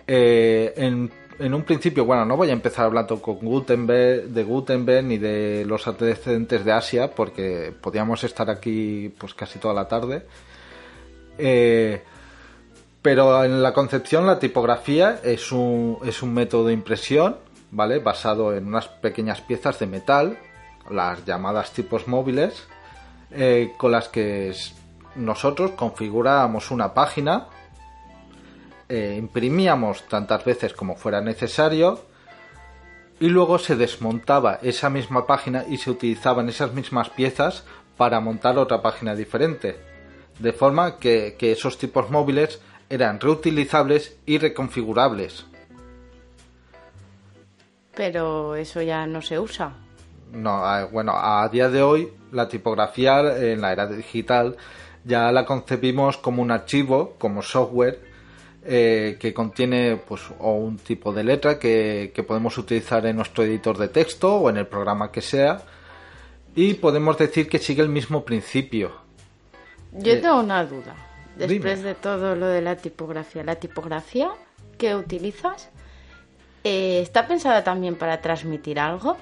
en 0.08 1.12
en 1.40 1.54
un 1.54 1.64
principio, 1.64 2.06
bueno, 2.06 2.26
no 2.26 2.38
voy 2.38 2.50
a 2.50 2.54
empezar 2.54 2.86
hablando 2.86 3.22
con 3.22 3.36
Gutenberg, 3.36 4.30
de 4.30 4.44
Gutenberg 4.44 5.04
ni 5.04 5.18
de 5.18 5.66
los 5.66 5.88
antecedentes 5.88 6.64
de 6.64 6.72
Asia, 6.72 7.14
porque 7.14 7.74
podíamos 7.82 8.24
estar 8.24 8.50
aquí 8.50 9.14
pues 9.18 9.34
casi 9.34 9.60
toda 9.60 9.74
la 9.74 9.88
tarde. 9.88 10.26
Eh, 11.38 12.02
pero 13.02 13.44
en 13.44 13.62
la 13.64 13.74
concepción, 13.74 14.28
la 14.28 14.40
tipografía 14.40 15.20
es 15.24 15.52
un, 15.52 15.98
es 16.06 16.22
un 16.22 16.34
método 16.34 16.68
de 16.68 16.74
impresión, 16.74 17.38
¿vale? 17.72 18.00
Basado 18.00 18.56
en 18.56 18.68
unas 18.68 18.88
pequeñas 18.88 19.42
piezas 19.42 19.80
de 19.80 19.88
metal, 19.88 20.38
las 20.90 21.26
llamadas 21.26 21.72
tipos 21.72 22.08
móviles, 22.08 22.68
eh, 23.32 23.74
con 23.78 23.92
las 23.92 24.08
que 24.08 24.54
nosotros 25.16 25.72
configuramos 25.72 26.72
una 26.72 26.94
página 26.94 27.48
eh, 28.90 29.16
imprimíamos 29.18 30.08
tantas 30.08 30.46
veces 30.46 30.74
como 30.74 30.96
fuera 30.96 31.20
necesario 31.20 32.00
y 33.20 33.28
luego 33.28 33.58
se 33.58 33.76
desmontaba 33.76 34.60
esa 34.62 34.92
misma 34.92 35.26
página 35.26 35.66
y 35.68 35.78
se 35.78 35.90
utilizaban 35.90 36.50
esas 36.50 36.74
mismas 36.74 37.10
piezas 37.10 37.64
para 37.98 38.20
montar 38.20 38.58
otra 38.58 38.84
página 38.84 39.16
diferente. 39.16 39.80
De 40.38 40.52
forma 40.54 40.98
que, 40.98 41.36
esos 41.40 41.78
tipos 41.78 42.12
móviles 42.12 42.62
eran 42.90 43.20
reutilizables 43.20 44.18
y 44.28 44.38
reconfigurables. 44.38 45.46
Pero 47.96 48.56
eso 48.56 48.82
ya 48.82 49.08
no 49.08 49.22
se 49.22 49.40
usa. 49.40 49.74
No, 50.32 50.64
bueno, 50.92 51.14
a 51.16 51.48
día 51.50 51.70
de 51.70 51.82
hoy 51.82 52.14
la 52.32 52.48
tipografía 52.48 53.22
en 53.38 53.62
la 53.62 53.72
era 53.72 53.88
digital 53.88 54.58
ya 55.06 55.32
la 55.32 55.46
concebimos 55.46 56.18
como 56.18 56.42
un 56.42 56.52
archivo, 56.52 57.16
como 57.18 57.42
software 57.42 58.00
eh, 58.66 59.18
que 59.20 59.34
contiene 59.34 59.98
pues 60.08 60.22
o 60.40 60.54
un 60.54 60.78
tipo 60.78 61.12
de 61.12 61.24
letra 61.26 61.60
que, 61.60 62.14
podemos 62.26 62.58
utilizar 62.58 63.06
en 63.06 63.18
nuestro 63.18 63.44
editor 63.44 63.78
de 63.78 63.90
texto 63.90 64.36
o 64.36 64.50
en 64.50 64.56
el 64.56 64.68
programa 64.68 65.12
que 65.12 65.20
sea 65.20 65.62
y 66.56 66.76
podemos 66.76 67.18
decir 67.18 67.50
que 67.50 67.60
sigue 67.60 67.82
el 67.82 67.90
mismo 67.90 68.24
principio. 68.24 68.92
Yo 69.92 70.14
eh, 70.14 70.18
tengo 70.18 70.40
una 70.40 70.64
duda. 70.64 70.96
Después 71.36 71.82
de 71.82 71.96
todo 71.96 72.36
lo 72.36 72.48
de 72.48 72.62
la 72.62 72.78
tipografía, 72.78 73.44
la 73.44 73.56
tipografía 73.56 74.30
que 74.78 74.96
utilizas 74.96 75.70
eh, 76.64 77.02
está 77.02 77.28
pensada 77.28 77.64
también 77.64 77.96
para 77.96 78.22
transmitir 78.22 78.80
algo 78.80 79.18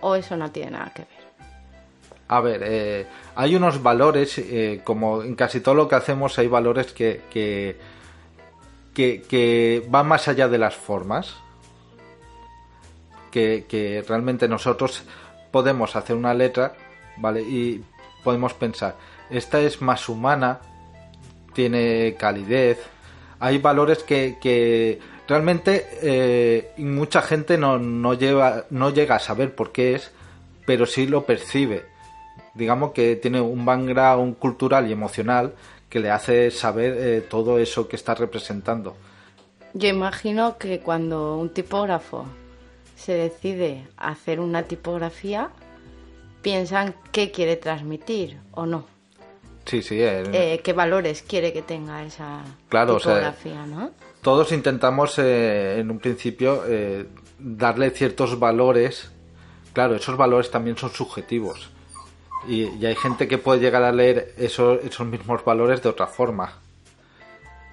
o 0.00 0.16
eso 0.16 0.36
no 0.36 0.50
tiene 0.50 0.72
nada 0.72 0.92
que 0.94 1.02
ver. 1.02 1.17
A 2.28 2.40
ver, 2.40 3.06
hay 3.34 3.56
unos 3.56 3.82
valores, 3.82 4.40
como 4.84 5.22
en 5.22 5.34
casi 5.34 5.60
todo 5.60 5.74
lo 5.74 5.88
que 5.88 5.94
hacemos 5.94 6.38
hay 6.38 6.46
valores 6.46 6.92
que, 6.92 7.22
que, 8.98 9.88
va 9.92 10.02
más 10.02 10.28
allá 10.28 10.48
de 10.48 10.58
las 10.58 10.76
formas. 10.76 11.36
Que, 13.30 14.04
realmente 14.06 14.48
nosotros 14.48 15.04
podemos 15.50 15.96
hacer 15.96 16.16
una 16.16 16.34
letra, 16.34 16.74
¿vale? 17.16 17.42
Y 17.42 17.82
podemos 18.24 18.52
pensar, 18.54 18.96
esta 19.30 19.60
es 19.60 19.80
más 19.80 20.08
humana, 20.08 20.60
tiene 21.54 22.16
calidez, 22.18 22.78
hay 23.40 23.58
valores 23.58 24.02
que, 24.02 24.98
realmente 25.26 25.86
eh, 26.02 26.72
mucha 26.78 27.22
gente 27.22 27.56
no, 27.58 27.78
no, 27.78 28.14
lleva, 28.14 28.64
no 28.70 28.90
llega 28.90 29.16
a 29.16 29.20
saber 29.20 29.54
por 29.54 29.72
qué 29.72 29.94
es, 29.94 30.10
pero 30.66 30.86
sí 30.86 31.06
lo 31.06 31.24
percibe. 31.24 31.86
Digamos 32.58 32.90
que 32.90 33.14
tiene 33.14 33.40
un 33.40 33.64
background 33.64 34.36
cultural 34.36 34.88
y 34.88 34.92
emocional 34.92 35.54
que 35.88 36.00
le 36.00 36.10
hace 36.10 36.50
saber 36.50 36.96
eh, 36.98 37.20
todo 37.20 37.60
eso 37.60 37.86
que 37.86 37.94
está 37.94 38.16
representando. 38.16 38.96
Yo 39.74 39.88
imagino 39.88 40.58
que 40.58 40.80
cuando 40.80 41.36
un 41.36 41.50
tipógrafo 41.50 42.26
se 42.96 43.12
decide 43.12 43.86
hacer 43.96 44.40
una 44.40 44.64
tipografía, 44.64 45.50
piensan 46.42 46.96
qué 47.12 47.30
quiere 47.30 47.54
transmitir 47.54 48.40
o 48.50 48.66
no. 48.66 48.86
Sí, 49.64 49.80
sí. 49.80 49.98
Eh, 50.00 50.60
qué 50.64 50.72
valores 50.72 51.22
quiere 51.22 51.52
que 51.52 51.62
tenga 51.62 52.02
esa 52.02 52.42
tipografía, 52.68 53.66
¿no? 53.66 53.92
Todos 54.20 54.50
intentamos 54.50 55.16
eh, 55.20 55.78
en 55.78 55.92
un 55.92 56.00
principio 56.00 56.64
darle 57.38 57.90
ciertos 57.90 58.36
valores. 58.36 59.12
Claro, 59.72 59.94
esos 59.94 60.16
valores 60.16 60.50
también 60.50 60.76
son 60.76 60.90
subjetivos 60.90 61.70
y, 62.46 62.84
hay 62.84 62.94
gente 62.94 63.26
que 63.26 63.38
puede 63.38 63.60
llegar 63.60 63.82
a 63.82 63.92
leer 63.92 64.34
esos, 64.36 64.84
esos 64.84 65.06
mismos 65.06 65.44
valores 65.44 65.82
de 65.82 65.88
otra 65.88 66.06
forma. 66.06 66.52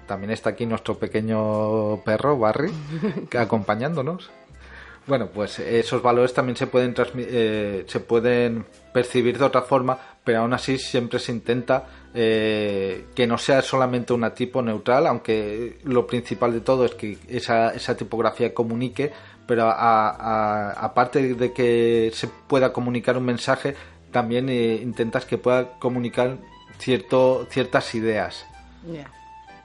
También 0.06 0.30
está 0.30 0.50
aquí 0.50 0.66
nuestro 0.66 0.96
pequeño 0.96 2.02
perro, 2.04 2.38
Barry, 2.38 2.72
acompañándonos. 3.38 4.30
Bueno, 5.06 5.28
pues 5.32 5.60
esos 5.60 6.02
valores 6.02 6.34
también 6.34 6.56
se 6.56 6.66
pueden, 6.66 6.94
eh, 7.16 7.84
se 7.86 8.00
pueden 8.00 8.66
percibir 8.92 9.38
de 9.38 9.44
otra 9.44 9.62
forma, 9.62 9.96
pero 10.24 10.40
aún 10.40 10.52
así 10.52 10.78
siempre 10.78 11.20
se 11.20 11.30
intenta 11.30 11.84
eh, 12.12 13.06
que 13.14 13.26
no 13.26 13.38
sea 13.38 13.62
solamente 13.62 14.12
una 14.12 14.34
tipo 14.34 14.62
neutral, 14.62 15.06
aunque 15.06 15.78
lo 15.84 16.08
principal 16.08 16.52
de 16.52 16.60
todo 16.60 16.84
es 16.84 16.96
que 16.96 17.18
esa, 17.28 17.72
esa 17.72 17.96
tipografía 17.96 18.52
comunique, 18.52 19.12
pero 19.46 19.70
aparte 19.70 21.34
de 21.34 21.52
que 21.52 22.10
se 22.12 22.26
pueda 22.26 22.72
comunicar 22.72 23.16
un 23.16 23.26
mensaje, 23.26 23.76
también 24.16 24.48
eh, 24.48 24.80
intentas 24.82 25.26
que 25.26 25.36
pueda 25.36 25.72
comunicar 25.78 26.38
cierto, 26.78 27.46
ciertas 27.50 27.94
ideas. 27.94 28.46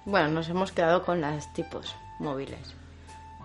Bueno, 0.03 0.27
nos 0.27 0.49
hemos 0.49 0.73
quedado 0.73 1.05
con 1.05 1.21
las 1.21 1.53
tipos 1.53 1.95
móviles. 2.19 2.59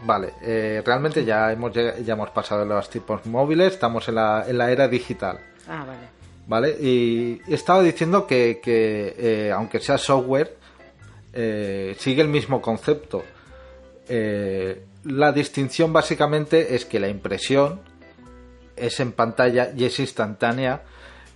Vale, 0.02 0.32
eh, 0.42 0.82
realmente 0.84 1.24
ya 1.24 1.52
hemos, 1.52 1.72
ya 1.72 2.12
hemos 2.12 2.30
pasado 2.30 2.64
los 2.64 2.90
tipos 2.90 3.24
móviles, 3.24 3.74
estamos 3.74 4.08
en 4.08 4.16
la, 4.16 4.46
en 4.48 4.58
la 4.58 4.72
era 4.72 4.88
digital. 4.88 5.38
Ah, 5.68 5.84
vale. 5.86 6.08
¿vale? 6.48 6.76
Y 6.84 7.40
estaba 7.46 7.84
diciendo 7.84 8.26
que, 8.26 8.58
que 8.60 9.14
eh, 9.16 9.52
aunque 9.52 9.78
sea 9.78 9.98
software, 9.98 10.56
eh, 11.32 11.94
sigue 12.00 12.20
el 12.20 12.28
mismo 12.28 12.60
concepto. 12.60 13.22
La 15.04 15.30
distinción 15.30 15.92
básicamente 15.92 16.74
es 16.74 16.84
que 16.84 16.98
la 16.98 17.08
impresión 17.08 17.80
es 18.74 18.98
en 18.98 19.12
pantalla 19.12 19.70
y 19.76 19.84
es 19.84 20.00
instantánea 20.00 20.82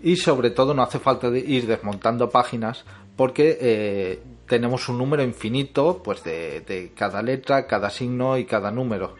y 0.03 0.17
sobre 0.17 0.51
todo 0.51 0.75
no 0.75 0.83
hace 0.83 0.99
falta 0.99 1.29
ir 1.29 1.67
desmontando 1.67 2.29
páginas 2.31 2.85
porque 3.17 4.21
tenemos 4.47 4.89
un 4.89 4.99
número 4.99 5.23
infinito 5.23 6.03
pues 6.03 6.25
de, 6.25 6.61
de 6.61 6.93
cada 6.95 7.23
letra, 7.23 7.67
cada 7.67 7.91
signo 7.91 8.39
y 8.39 8.45
cada 8.45 8.71
número. 8.71 9.15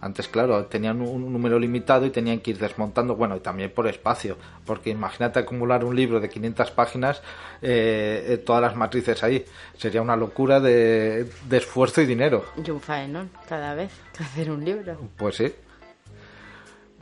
Antes, 0.00 0.28
claro, 0.28 0.66
tenían 0.66 1.00
un 1.00 1.32
número 1.32 1.58
limitado 1.58 2.04
y 2.04 2.10
tenían 2.10 2.40
que 2.40 2.50
ir 2.50 2.58
desmontando, 2.58 3.16
bueno, 3.16 3.36
y 3.36 3.40
también 3.40 3.72
por 3.72 3.88
espacio, 3.88 4.36
porque 4.64 4.90
imagínate 4.90 5.38
acumular 5.38 5.84
un 5.84 5.96
libro 5.96 6.20
de 6.20 6.28
500 6.28 6.70
páginas, 6.72 7.22
eh, 7.62 8.24
eh, 8.28 8.36
todas 8.36 8.60
las 8.60 8.76
matrices 8.76 9.22
ahí. 9.24 9.44
Sería 9.76 10.02
una 10.02 10.14
locura 10.14 10.60
de, 10.60 11.26
esfuerzo 11.50 12.02
y 12.02 12.06
dinero. 12.06 12.44
Y 12.62 12.70
un 12.70 12.80
faenón 12.80 13.30
cada 13.48 13.74
vez 13.74 13.90
que 14.16 14.22
hacer 14.22 14.50
un 14.50 14.64
libro. 14.64 14.98
Pues 15.16 15.36
sí. 15.36 15.52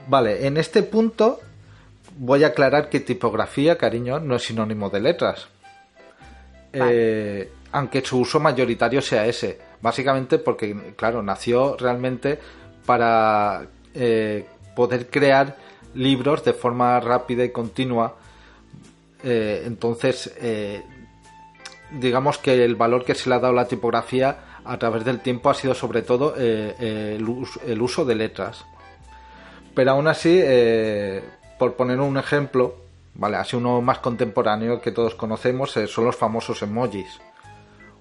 Vale, 0.06 0.46
en 0.46 0.56
este 0.56 0.82
punto 0.82 1.40
voy 2.16 2.44
a 2.44 2.48
aclarar 2.48 2.88
que 2.88 3.00
tipografía, 3.00 3.76
cariño, 3.76 4.20
no 4.20 4.36
es 4.36 4.42
sinónimo 4.44 4.90
de 4.90 5.00
letras. 5.00 5.48
Eh, 6.72 7.50
aunque 7.72 8.04
su 8.04 8.18
uso 8.18 8.40
mayoritario 8.40 9.00
sea 9.00 9.26
ese. 9.26 9.58
Básicamente 9.80 10.38
porque, 10.38 10.94
claro, 10.96 11.22
nació 11.22 11.76
realmente 11.76 12.38
para 12.86 13.66
eh, 13.94 14.46
poder 14.74 15.08
crear 15.08 15.56
libros 15.94 16.44
de 16.44 16.52
forma 16.52 16.98
rápida 17.00 17.44
y 17.44 17.50
continua. 17.50 18.16
Eh, 19.22 19.62
entonces, 19.66 20.34
digamos 21.92 22.38
que 22.38 22.64
el 22.64 22.76
valor 22.76 23.04
que 23.04 23.14
se 23.14 23.28
le 23.28 23.36
ha 23.36 23.38
dado 23.38 23.52
a 23.52 23.62
la 23.62 23.68
tipografía 23.68 24.60
a 24.64 24.78
través 24.78 25.04
del 25.04 25.20
tiempo 25.20 25.50
ha 25.50 25.54
sido 25.54 25.74
sobre 25.74 26.02
todo 26.02 26.34
el, 26.36 27.28
uso, 27.28 28.04
de 28.04 28.14
letras. 28.14 28.64
Pero 29.74 29.92
aún 29.92 30.06
así, 30.08 30.40
por 31.58 31.74
poner 31.74 32.00
un 32.00 32.16
ejemplo, 32.16 32.76
vale, 33.14 33.36
así 33.36 33.56
uno 33.56 33.80
más 33.80 33.98
contemporáneo 33.98 34.80
que 34.80 34.92
todos 34.92 35.14
conocemos 35.14 35.72
son 35.72 36.04
los 36.04 36.16
famosos 36.16 36.62
emojis 36.62 37.20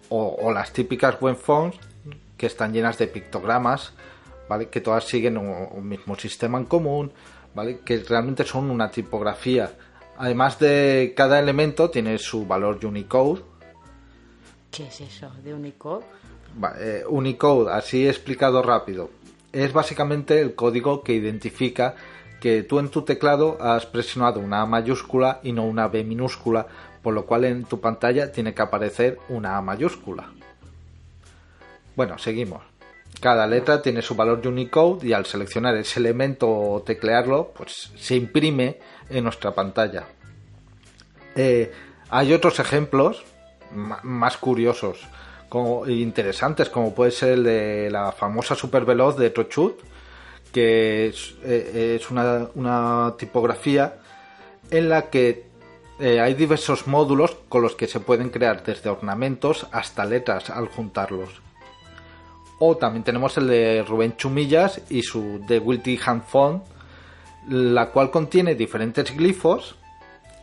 o, 0.10 0.38
o 0.42 0.52
las 0.52 0.74
típicas 0.74 1.20
web 1.22 1.36
fonts 1.36 1.78
que 2.38 2.48
están 2.48 2.74
llenas 2.74 2.98
de 2.98 3.08
pictogramas 3.08 3.94
¿vale? 4.48 4.70
Que 4.70 4.82
todas 4.82 5.06
siguen 5.06 5.38
un, 5.38 5.88
mismo 5.88 6.16
sistema 6.16 6.58
en 6.58 6.66
común, 6.66 7.12
¿vale? 7.54 7.80
Que 7.80 7.98
realmente 8.00 8.44
son 8.44 8.70
una 8.70 8.92
tipografía. 8.92 9.72
Además 10.18 10.60
de 10.60 11.14
cada 11.16 11.40
elemento 11.40 11.90
tiene 11.90 12.18
su 12.18 12.46
valor 12.46 12.84
Unicode. 12.86 13.42
¿Qué 14.72 14.88
es 14.88 15.02
eso 15.02 15.32
de 15.44 15.54
Unicode? 15.54 16.06
Eh, 16.80 17.04
Unicode, 17.08 17.72
así 17.74 18.08
explicado 18.08 18.62
rápido, 18.62 19.10
es 19.52 19.74
básicamente 19.74 20.40
el 20.40 20.56
código 20.56 21.04
que 21.04 21.14
identifica 21.14 21.96
que 22.44 22.62
tú 22.62 22.80
en 22.80 22.90
tu 22.90 23.04
teclado 23.04 23.58
has 23.62 23.86
presionado 23.86 24.42
una 24.42 24.60
A 24.60 24.66
mayúscula 24.66 25.40
y 25.44 25.54
no 25.54 25.64
una 25.64 25.88
B 25.88 26.04
minúscula, 26.04 26.68
por 27.02 27.14
lo 27.14 27.26
cual 27.26 27.46
en 27.46 27.64
tu 27.64 27.80
pantalla 27.80 28.34
tiene 28.34 28.54
que 28.54 28.62
aparecer 28.62 29.18
una 29.30 29.56
A 29.56 29.62
mayúscula. 29.62 30.30
Bueno, 31.96 32.18
seguimos. 32.18 32.62
Cada 33.22 33.48
letra 33.48 33.82
tiene 33.82 34.02
su 34.02 34.16
valor 34.16 34.46
Unicode 34.46 35.08
y 35.08 35.14
al 35.14 35.26
seleccionar 35.26 35.78
ese 35.78 36.02
elemento 36.02 36.52
o 36.52 36.82
teclearlo, 36.82 37.54
pues 37.56 37.94
se 37.96 38.18
imprime 38.18 38.78
en 39.10 39.24
nuestra 39.24 39.56
pantalla. 39.56 40.04
Eh, 41.38 41.72
hay 42.10 42.34
otros 42.34 42.60
ejemplos 42.60 43.24
más 43.72 44.36
curiosos 44.36 45.00
e 45.88 45.94
interesantes, 45.94 46.70
como 46.70 46.94
puede 46.94 47.12
ser 47.12 47.30
el 47.36 47.44
de 47.46 47.90
la 47.90 48.12
famosa 48.12 48.54
super 48.54 48.84
veloz 48.84 49.16
de 49.16 49.30
Tochut, 49.30 49.93
que 50.54 51.08
es, 51.08 51.36
eh, 51.44 52.00
una, 52.10 53.16
tipografía 53.18 53.96
en 54.70 54.88
la 54.88 55.10
que 55.10 55.48
eh, 56.00 56.22
hay 56.22 56.36
diversos 56.36 56.88
módulos 56.88 57.36
con 57.50 57.64
los 57.64 57.76
que 57.76 57.88
se 57.88 58.00
pueden 58.00 58.30
crear 58.30 58.64
desde 58.64 58.90
ornamentos 58.90 59.68
hasta 59.72 60.06
letras 60.06 60.50
al 60.50 60.68
juntarlos. 60.68 61.42
O 62.60 62.78
también 62.78 63.04
tenemos 63.04 63.36
el 63.38 63.48
de 63.48 63.84
Rubén 63.84 64.16
Chumillas 64.16 64.82
y 64.90 65.02
su 65.02 65.42
The 65.48 65.60
Wilty 65.60 66.00
Hand 66.06 66.24
Font, 66.24 66.64
la 67.50 67.90
cual 67.90 68.12
contiene 68.12 68.56
diferentes 68.56 69.16
glifos 69.16 69.76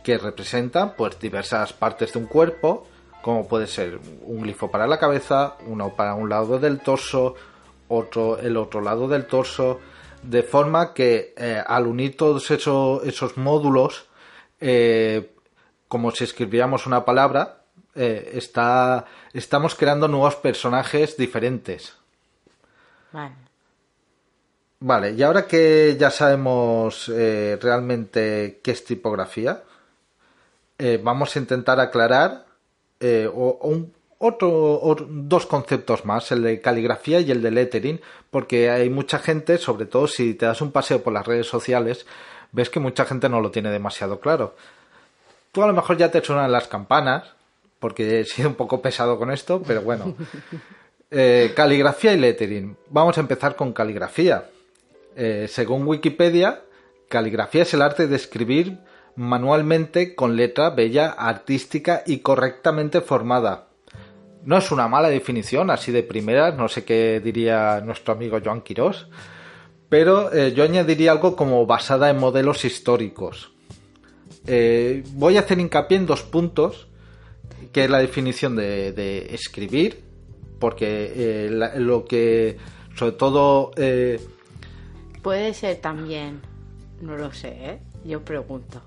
que 0.03 0.17
representan 0.17 0.93
pues 0.95 1.19
diversas 1.19 1.73
partes 1.73 2.13
de 2.13 2.19
un 2.19 2.25
cuerpo, 2.25 2.85
como 3.21 3.47
puede 3.47 3.67
ser 3.67 3.99
un 4.23 4.41
glifo 4.41 4.69
para 4.69 4.87
la 4.87 4.99
cabeza, 4.99 5.55
uno 5.67 5.95
para 5.95 6.15
un 6.15 6.29
lado 6.29 6.59
del 6.59 6.79
torso, 6.79 7.35
otro 7.87 8.39
el 8.39 8.57
otro 8.57 8.81
lado 8.81 9.07
del 9.07 9.25
torso, 9.25 9.79
de 10.23 10.43
forma 10.43 10.93
que 10.93 11.33
eh, 11.37 11.63
al 11.65 11.87
unir 11.87 12.17
todos 12.17 12.51
esos 12.51 13.37
módulos, 13.37 14.05
eh, 14.59 15.33
como 15.87 16.11
si 16.11 16.23
escribiéramos 16.23 16.85
una 16.85 17.05
palabra, 17.05 17.63
eh, 17.95 18.31
está, 18.33 19.05
estamos 19.33 19.75
creando 19.75 20.07
nuevos 20.07 20.35
personajes 20.35 21.17
diferentes. 21.17 21.95
Vale. 23.11 23.35
Vale, 24.79 25.11
y 25.11 25.21
ahora 25.21 25.45
que 25.45 25.95
ya 25.99 26.09
sabemos 26.09 27.07
realmente 27.07 28.61
qué 28.63 28.71
es 28.71 28.83
tipografía, 28.83 29.61
vamos 31.03 31.35
a 31.35 31.39
intentar 31.39 31.79
aclarar 31.79 32.45
eh, 33.01 33.27
otro, 34.21 34.95
dos 35.09 35.47
conceptos 35.47 36.05
más, 36.05 36.31
el 36.31 36.43
de 36.43 36.61
caligrafía 36.61 37.19
y 37.19 37.31
el 37.31 37.41
de 37.41 37.49
lettering, 37.49 38.01
porque 38.29 38.69
hay 38.69 38.89
mucha 38.89 39.17
gente, 39.17 39.57
sobre 39.57 39.87
todo 39.87 40.07
si 40.07 40.35
te 40.35 40.45
das 40.45 40.61
un 40.61 40.71
paseo 40.71 41.01
por 41.01 41.11
las 41.11 41.25
redes 41.25 41.47
sociales, 41.47 42.05
ves 42.51 42.69
que 42.69 42.79
mucha 42.79 43.05
gente 43.05 43.29
no 43.29 43.41
lo 43.41 43.49
tiene 43.49 43.71
demasiado 43.71 44.19
claro. 44.19 44.55
Tú 45.51 45.63
a 45.63 45.67
lo 45.67 45.73
mejor 45.73 45.97
ya 45.97 46.11
te 46.11 46.23
suenan 46.23 46.51
las 46.51 46.67
campanas, 46.67 47.33
porque 47.79 48.19
he 48.19 48.25
sido 48.25 48.49
un 48.49 48.55
poco 48.55 48.81
pesado 48.81 49.17
con 49.17 49.31
esto, 49.31 49.61
pero 49.65 49.81
bueno. 49.81 50.15
Eh, 51.13 51.51
caligrafía 51.53 52.13
y 52.13 52.17
lettering. 52.17 52.77
Vamos 52.89 53.17
a 53.17 53.19
empezar 53.19 53.57
con 53.57 53.73
caligrafía. 53.73 54.45
Eh, 55.17 55.47
según 55.49 55.85
Wikipedia, 55.85 56.61
caligrafía 57.09 57.63
es 57.63 57.73
el 57.73 57.81
arte 57.81 58.07
de 58.07 58.15
escribir 58.15 58.77
manualmente 59.17 60.15
con 60.15 60.37
letra 60.37 60.69
bella, 60.69 61.09
artística 61.09 62.03
y 62.05 62.19
correctamente 62.19 63.01
formada. 63.01 63.67
No 64.43 64.57
es 64.57 64.71
una 64.71 64.87
mala 64.87 65.09
definición, 65.09 65.69
así 65.69 65.91
de 65.91 66.03
primeras, 66.03 66.55
no 66.55 66.67
sé 66.67 66.83
qué 66.83 67.21
diría 67.23 67.81
nuestro 67.81 68.13
amigo 68.13 68.39
Joan 68.43 68.61
Quirós, 68.61 69.07
pero 69.89 70.33
eh, 70.33 70.53
yo 70.53 70.63
añadiría 70.63 71.11
algo 71.11 71.35
como 71.35 71.65
basada 71.65 72.09
en 72.09 72.17
modelos 72.17 72.65
históricos. 72.65 73.53
voy 75.13 75.37
a 75.37 75.41
hacer 75.41 75.59
hincapié 75.59 75.97
en 75.97 76.05
dos 76.05 76.23
puntos, 76.23 76.87
que 77.71 77.83
es 77.83 77.89
la 77.89 77.99
definición 77.99 78.55
de 78.55 79.27
escribir 79.31 80.11
porque 80.61 81.11
eh, 81.15 81.49
lo 81.49 82.05
que 82.05 82.55
sobre 82.95 83.13
todo 83.13 83.71
eh, 83.75 84.21
puede 85.21 85.53
ser 85.53 85.77
también 85.77 86.39
no 87.01 87.17
lo 87.17 87.33
sé 87.33 87.49
¿eh? 87.49 87.79
yo 88.05 88.23
pregunto 88.23 88.81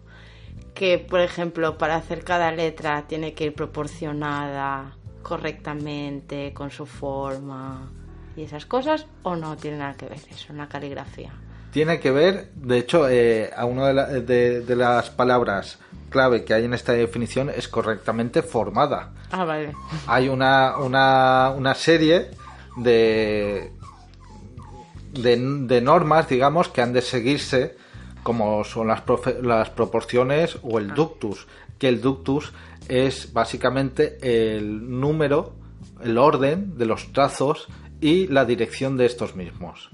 que 0.72 0.98
por 0.98 1.20
ejemplo 1.20 1.76
para 1.76 1.96
hacer 1.96 2.24
cada 2.24 2.52
letra 2.52 3.06
tiene 3.08 3.34
que 3.34 3.46
ir 3.46 3.54
proporcionada 3.54 4.96
correctamente 5.24 6.52
con 6.54 6.70
su 6.70 6.86
forma 6.86 7.90
y 8.36 8.42
esas 8.42 8.66
cosas 8.66 9.06
o 9.24 9.34
no 9.34 9.56
tiene 9.56 9.78
nada 9.78 9.94
que 9.94 10.06
ver 10.06 10.20
eso 10.30 10.52
una 10.52 10.68
caligrafía 10.68 11.32
tiene 11.72 11.98
que 11.98 12.12
ver 12.12 12.52
de 12.54 12.78
hecho 12.78 13.06
a 13.06 13.64
una 13.64 13.92
de 13.92 14.76
las 14.76 15.10
palabras 15.10 15.80
clave 16.14 16.44
que 16.44 16.54
hay 16.54 16.64
en 16.64 16.74
esta 16.74 16.92
definición 16.92 17.50
es 17.50 17.66
correctamente 17.66 18.42
formada. 18.42 19.10
Ah, 19.32 19.44
vale. 19.44 19.72
Hay 20.06 20.28
una, 20.28 20.76
una, 20.78 21.52
una 21.56 21.74
serie 21.74 22.30
de, 22.76 23.72
de, 25.12 25.80
normas, 25.80 26.28
digamos, 26.28 26.68
que 26.68 26.82
han 26.82 26.92
de 26.92 27.02
seguirse, 27.02 27.76
como 28.22 28.62
son 28.62 28.86
las, 28.86 29.02
las 29.42 29.70
proporciones 29.70 30.56
o 30.62 30.78
el 30.78 30.92
ah. 30.92 30.94
ductus, 30.94 31.48
que 31.80 31.88
el 31.88 32.00
ductus 32.00 32.52
es 32.88 33.32
básicamente 33.32 34.18
el 34.56 35.00
número, 35.00 35.56
el 36.02 36.18
orden 36.18 36.76
de 36.76 36.86
los 36.86 37.12
trazos 37.12 37.68
y 38.00 38.26
la 38.28 38.44
dirección 38.44 38.96
de 38.96 39.06
estos 39.06 39.36
mismos. 39.36 39.90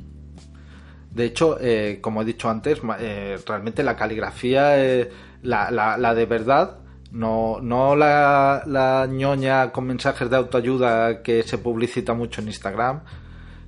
De 1.11 1.25
hecho, 1.25 1.59
eh, 1.61 1.99
como 2.01 2.23
he 2.23 2.25
dicho 2.25 2.49
antes, 2.49 2.81
eh, 3.01 3.39
realmente 3.47 3.83
la 3.83 3.97
caligrafía 3.97 4.85
eh, 4.85 5.11
la, 5.43 6.15
de 6.15 6.27
verdad, 6.27 6.79
no, 7.11 7.59
no 7.61 7.97
la, 7.97 8.63
la 8.67 9.09
ñoña 9.11 9.73
con 9.73 9.87
mensajes 9.87 10.31
de 10.31 10.37
autoayuda 10.37 11.23
que 11.23 11.43
se 11.43 11.59
publicita 11.59 12.15
mucho 12.15 12.41
en 12.41 12.49
Instagram, 12.49 13.03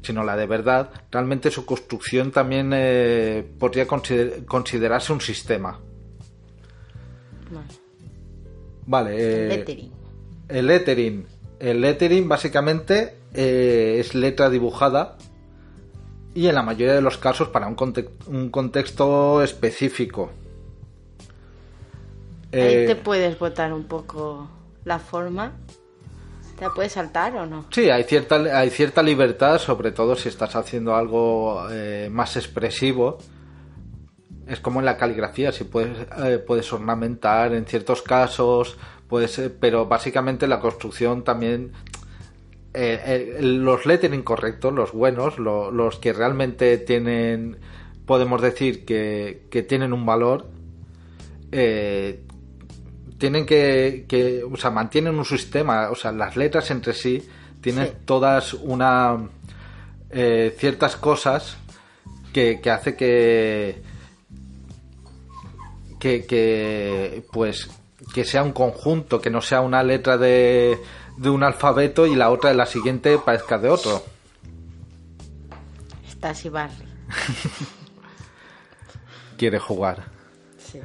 sino 0.03 0.23
la 0.23 0.37
de 0.37 0.47
verdad, 0.47 0.91
realmente 1.11 1.51
su 1.51 1.67
construcción 1.67 2.31
también 2.31 2.71
podría 3.59 3.87
considerarse 3.87 5.13
un 5.13 5.21
sistema. 5.21 5.79
Vale. 8.87 9.11
El 9.17 9.21
eh, 9.53 9.57
lettering. 9.57 9.93
El 10.49 10.67
lettering. 10.67 11.27
El 11.61 11.81
lettering 11.81 12.29
básicamente 12.29 13.17
eh, 13.35 13.97
es 14.01 14.15
letra 14.15 14.51
dibujada 14.51 15.17
y 16.35 16.49
en 16.49 16.55
la 16.55 16.63
mayoría 16.63 16.95
de 16.95 17.03
los 17.03 17.19
casos 17.19 17.49
para 17.49 17.67
un, 17.69 17.77
conte- 17.77 18.09
un 18.27 18.51
contexto 18.51 19.43
específico. 19.43 20.31
Ahí 22.53 22.59
Eh, 22.61 22.85
te 22.87 22.97
puedes 22.97 23.39
botar 23.39 23.73
un 23.73 23.85
poco 23.85 24.49
la 24.85 24.99
forma. 24.99 25.53
¿Te 26.59 26.65
la 26.65 26.75
puedes 26.75 26.93
saltar 26.93 27.35
o 27.37 27.47
no? 27.47 27.65
Sí, 27.71 27.89
hay 27.91 28.05
cierta, 28.05 28.37
hay 28.59 28.71
cierta 28.71 29.03
libertad, 29.03 29.59
sobre 29.59 29.91
todo 29.93 30.17
si 30.17 30.29
estás 30.29 30.55
haciendo 30.57 30.95
algo 30.95 31.67
eh, 31.71 32.09
más 32.11 32.37
expresivo. 32.37 33.19
Es 34.47 34.61
como 34.61 34.81
en 34.81 34.87
la 34.87 34.97
caligrafía, 34.97 35.53
si 35.53 35.65
puedes, 35.65 35.97
eh, 36.25 36.39
puedes 36.39 36.73
ornamentar 36.73 37.55
en 37.55 37.65
ciertos 37.65 38.03
casos, 38.03 38.77
puedes, 39.09 39.39
eh, 39.39 39.51
pero 39.51 39.87
básicamente 39.87 40.47
la 40.47 40.59
construcción 40.61 41.23
también... 41.25 41.73
eh, 42.75 43.01
eh, 43.07 43.39
los 43.43 43.85
lettering 43.87 44.23
correctos, 44.23 44.73
los 44.73 44.93
buenos, 44.93 45.39
lo- 45.39 45.71
los 45.71 45.99
que 45.99 46.13
realmente 46.13 46.79
tienen, 46.79 47.59
podemos 48.07 48.41
decir 48.43 48.85
que, 48.85 49.43
que 49.51 49.63
tienen 49.63 49.93
un 49.93 50.05
valor, 50.07 50.49
tienen 53.19 53.47
que, 53.47 54.07
que, 54.09 54.43
o 54.43 54.57
sea, 54.57 54.71
mantienen 54.71 55.17
un 55.17 55.25
sistema, 55.25 55.91
o 55.91 55.95
sea, 55.95 56.13
las 56.13 56.37
letras 56.37 56.71
entre 56.71 56.93
sí 56.95 57.23
tienen 57.61 57.87
Sí. 57.89 57.93
todas 58.05 58.55
una 58.55 59.19
ciertas 60.59 60.97
cosas 60.97 61.57
que, 62.35 62.61
que 62.61 62.71
hace 62.71 62.97
que 62.97 63.83
que, 66.03 66.27
que 66.27 67.23
pues 67.31 67.71
que 68.13 68.25
sea 68.25 68.43
un 68.43 68.51
conjunto, 68.51 69.21
que 69.21 69.31
no 69.31 69.41
sea 69.41 69.61
una 69.61 69.85
letra 69.85 70.19
de, 70.19 70.77
de 71.17 71.31
un 71.31 71.45
alfabeto 71.45 72.09
y 72.09 72.17
la 72.17 72.31
otra 72.31 72.51
de 72.51 72.57
la 72.57 72.67
siguiente 72.67 73.17
parezca 73.19 73.57
de 73.57 73.69
otro. 73.69 74.03
Estás 76.05 76.45
y 76.45 76.49
Barry. 76.49 76.89
Quiere 79.37 79.61
jugar. 79.61 80.07
Sí. 80.59 80.81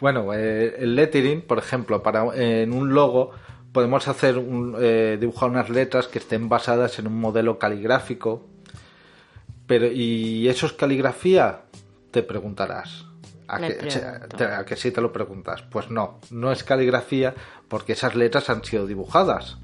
Bueno, 0.00 0.32
eh, 0.32 0.76
el 0.78 0.94
lettering, 0.94 1.42
por 1.42 1.58
ejemplo, 1.58 2.02
para 2.02 2.34
en 2.34 2.72
un 2.72 2.94
logo 2.94 3.32
podemos 3.72 4.08
hacer 4.08 4.38
un, 4.38 4.74
eh, 4.80 5.18
dibujar 5.20 5.50
unas 5.50 5.68
letras 5.68 6.08
que 6.08 6.18
estén 6.18 6.48
basadas 6.48 6.98
en 6.98 7.08
un 7.08 7.20
modelo 7.20 7.58
caligráfico. 7.58 8.46
Pero 9.66 9.86
¿y 9.92 10.48
eso 10.48 10.64
es 10.64 10.72
caligrafía? 10.72 11.64
Te 12.10 12.22
preguntarás. 12.22 13.04
¿A 13.48 13.58
que, 13.68 13.74
te- 14.36 14.44
a 14.44 14.64
que 14.64 14.76
sí 14.76 14.90
te 14.90 15.00
lo 15.00 15.12
preguntas? 15.12 15.62
Pues 15.70 15.90
no, 15.90 16.20
no 16.30 16.50
es 16.52 16.64
caligrafía 16.64 17.34
porque 17.68 17.92
esas 17.92 18.14
letras 18.14 18.50
han 18.50 18.64
sido 18.64 18.86
dibujadas. 18.86 19.58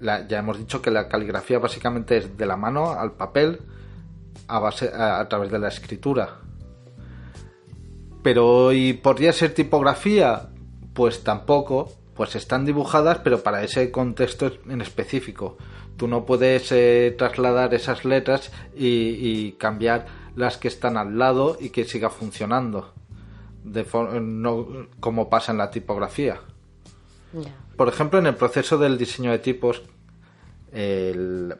La- 0.00 0.26
ya 0.26 0.38
hemos 0.38 0.58
dicho 0.58 0.80
que 0.82 0.90
la 0.90 1.08
caligrafía 1.08 1.58
básicamente 1.58 2.16
es 2.18 2.36
de 2.36 2.46
la 2.46 2.56
mano 2.56 2.92
al 2.92 3.12
papel 3.12 3.60
a, 4.48 4.58
base, 4.58 4.90
a- 4.94 5.20
a 5.20 5.28
través 5.28 5.50
de 5.50 5.58
la 5.58 5.68
escritura. 5.68 6.40
Pero 8.22 8.72
¿y 8.72 8.92
podría 8.94 9.32
ser 9.32 9.54
tipografía? 9.54 10.48
Pues 10.94 11.22
tampoco, 11.22 11.92
pues 12.14 12.34
están 12.34 12.64
dibujadas, 12.64 13.18
pero 13.18 13.42
para 13.42 13.62
ese 13.62 13.90
contexto 13.90 14.50
en 14.68 14.80
específico. 14.80 15.56
Tú 15.96 16.08
no 16.08 16.24
puedes 16.24 16.70
eh, 16.72 17.14
trasladar 17.16 17.74
esas 17.74 18.04
letras 18.04 18.52
y, 18.76 18.86
y 18.86 19.52
cambiar 19.52 20.06
las 20.38 20.56
que 20.56 20.68
están 20.68 20.96
al 20.96 21.18
lado 21.18 21.56
y 21.60 21.70
que 21.70 21.84
siga 21.84 22.10
funcionando, 22.10 22.92
de 23.64 23.84
for- 23.84 24.20
no, 24.22 24.86
como 25.00 25.28
pasa 25.28 25.52
en 25.52 25.58
la 25.58 25.70
tipografía. 25.70 26.40
Por 27.76 27.88
ejemplo, 27.88 28.18
en 28.18 28.26
el 28.26 28.34
proceso 28.36 28.78
del 28.78 28.96
diseño 28.96 29.30
de 29.32 29.38
tipos, 29.40 29.82
el- 30.72 31.54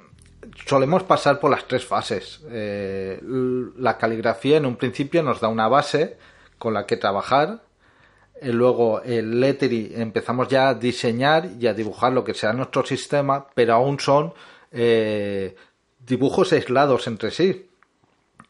solemos 0.66 1.02
pasar 1.02 1.40
por 1.40 1.50
las 1.50 1.66
tres 1.66 1.84
fases. 1.84 2.40
Eh, 2.50 3.20
la 3.76 3.98
caligrafía 3.98 4.56
en 4.56 4.66
un 4.66 4.76
principio 4.76 5.22
nos 5.22 5.40
da 5.40 5.48
una 5.48 5.68
base 5.68 6.16
con 6.58 6.72
la 6.74 6.86
que 6.86 6.96
trabajar. 6.96 7.62
Eh, 8.40 8.52
luego 8.52 9.02
el 9.02 9.40
lettering 9.40 10.00
empezamos 10.00 10.48
ya 10.48 10.68
a 10.70 10.74
diseñar 10.74 11.50
y 11.58 11.66
a 11.66 11.74
dibujar 11.74 12.12
lo 12.12 12.24
que 12.24 12.34
sea 12.34 12.52
nuestro 12.52 12.84
sistema, 12.86 13.46
pero 13.54 13.74
aún 13.74 13.98
son 14.00 14.32
eh, 14.70 15.56
dibujos 16.06 16.52
aislados 16.52 17.06
entre 17.06 17.30
sí. 17.30 17.67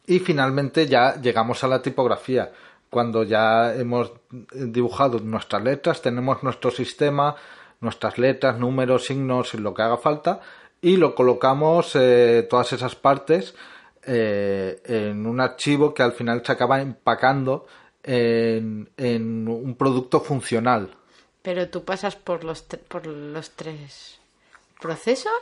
Y 0.09 0.17
finalmente 0.17 0.87
ya 0.87 1.21
llegamos 1.21 1.63
a 1.63 1.67
la 1.67 1.83
tipografía. 1.83 2.51
Cuando 2.89 3.21
ya 3.21 3.75
hemos 3.75 4.11
dibujado 4.51 5.19
nuestras 5.19 5.61
letras, 5.63 6.01
tenemos 6.01 6.41
nuestro 6.41 6.71
sistema, 6.71 7.35
nuestras 7.79 8.17
letras, 8.17 8.57
números, 8.57 9.05
signos, 9.05 9.53
lo 9.53 9.71
que 9.71 9.83
haga 9.83 9.97
falta, 9.97 10.39
y 10.81 10.97
lo 10.97 11.13
colocamos 11.13 11.95
eh, 11.95 12.47
todas 12.49 12.73
esas 12.73 12.95
partes 12.95 13.53
eh, 14.01 14.81
en 14.85 15.27
un 15.27 15.39
archivo 15.41 15.93
que 15.93 16.01
al 16.01 16.13
final 16.13 16.41
se 16.43 16.53
acaba 16.53 16.81
empacando 16.81 17.67
en, 18.01 18.89
en 18.97 19.47
un 19.47 19.75
producto 19.75 20.21
funcional. 20.21 20.89
Pero 21.43 21.69
tú 21.69 21.83
pasas 21.83 22.15
por 22.15 22.43
los, 22.43 22.63
por 22.63 23.05
los 23.05 23.51
tres 23.51 24.19
procesos 24.81 25.39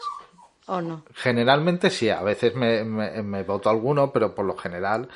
o 0.67 0.79
no? 0.81 1.03
Generalmente 1.15 1.89
sí, 1.89 2.09
a 2.09 2.21
veces 2.21 2.55
me, 2.55 2.83
me, 2.83 3.21
me 3.23 3.43
boto 3.43 3.69
alguno, 3.69 4.11
pero 4.11 4.33
por 4.35 4.45
lo 4.45 4.55
general 4.55 5.09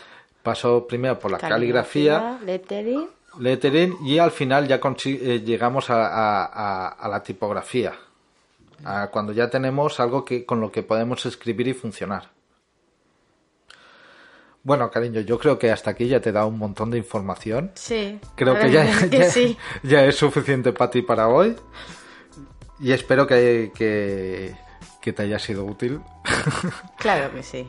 paso 0.44 0.88
primero 0.88 1.20
por 1.20 1.30
la 1.32 1.38
caligrafía 1.38 2.40
lettering. 2.44 3.08
lettering 3.40 3.96
y 4.04 4.18
al 4.18 4.32
final 4.32 4.68
ya 4.68 4.80
eh, 5.06 5.42
llegamos 5.46 5.90
a, 5.90 6.08
a- 6.08 6.46
a- 6.46 6.88
a 6.90 7.08
la 7.08 7.22
tipografía. 7.22 7.94
A 8.84 9.10
cuando 9.12 9.32
ya 9.32 9.48
tenemos 9.50 10.00
algo 10.00 10.26
que, 10.26 10.44
con 10.44 10.60
lo 10.60 10.72
que 10.72 10.82
podemos 10.82 11.24
escribir 11.28 11.68
y 11.68 11.74
funcionar. 11.76 12.30
Bueno, 14.64 14.90
cariño, 14.92 15.22
yo 15.22 15.40
creo 15.40 15.58
que 15.58 15.72
hasta 15.72 15.92
aquí 15.92 16.08
ya 16.08 16.20
te 16.20 16.30
he 16.30 16.32
dado 16.32 16.48
un 16.48 16.58
montón 16.60 16.92
de 16.92 16.98
información. 16.98 17.72
Sí. 17.76 18.20
Creo 18.36 18.58
que 18.60 18.72
ya, 18.72 18.84
es 18.90 19.06
que 19.10 19.18
ya- 19.20 19.30
sí. 19.30 19.58
ya 19.84 20.06
es 20.06 20.16
suficiente 20.16 20.72
para 20.74 20.92
ti 20.92 21.02
para 21.02 21.28
hoy. 21.28 21.56
Y 22.80 22.92
espero 22.92 23.26
que, 23.28 23.72
que, 23.76 24.56
que 25.02 25.14
te 25.14 25.24
haya 25.24 25.40
sido 25.40 25.66
útil. 25.66 26.00
Claro 26.98 27.34
que 27.34 27.42
sí. 27.44 27.68